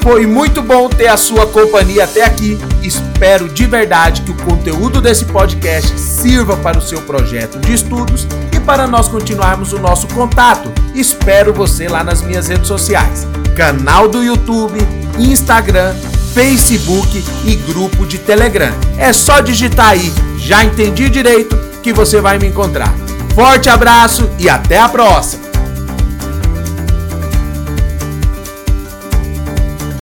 Foi 0.03 0.27
muito 0.27 0.61
bom 0.63 0.91
ter 0.91 1.09
a 1.09 1.17
sua 1.17 1.47
companhia 1.47 2.05
até 2.05 2.23
aqui. 2.23 2.59
Espero 2.83 3.49
de 3.49 3.67
verdade 3.67 4.23
que 4.23 4.31
o 4.31 4.45
conteúdo 4.45 5.01
desse 5.01 5.25
podcast 5.25 5.99
sirva 5.99 6.57
para 6.59 6.79
o 6.79 6.83
seu 6.83 7.01
projeto 7.03 7.59
de 7.59 7.73
estudos 7.73 8.27
para 8.69 8.87
nós 8.87 9.09
continuarmos 9.09 9.73
o 9.73 9.79
nosso 9.79 10.07
contato. 10.09 10.71
Espero 10.95 11.55
você 11.55 11.89
lá 11.89 12.05
nas 12.05 12.21
minhas 12.21 12.49
redes 12.49 12.69
sociais: 12.69 13.27
canal 13.57 14.07
do 14.07 14.23
YouTube, 14.23 14.79
Instagram, 15.19 15.95
Facebook 16.35 17.25
e 17.47 17.55
grupo 17.55 18.07
de 18.07 18.19
Telegram. 18.19 18.75
É 18.99 19.11
só 19.11 19.41
digitar 19.41 19.89
aí, 19.89 20.13
já 20.37 20.63
entendi 20.63 21.09
direito, 21.09 21.57
que 21.83 21.95
você 21.95 22.21
vai 22.21 22.39
me 22.39 22.47
encontrar. 22.47 22.93
Forte 23.35 23.71
abraço 23.71 24.29
e 24.39 24.51
até 24.51 24.79
a 24.79 24.89
próxima! 24.89 25.48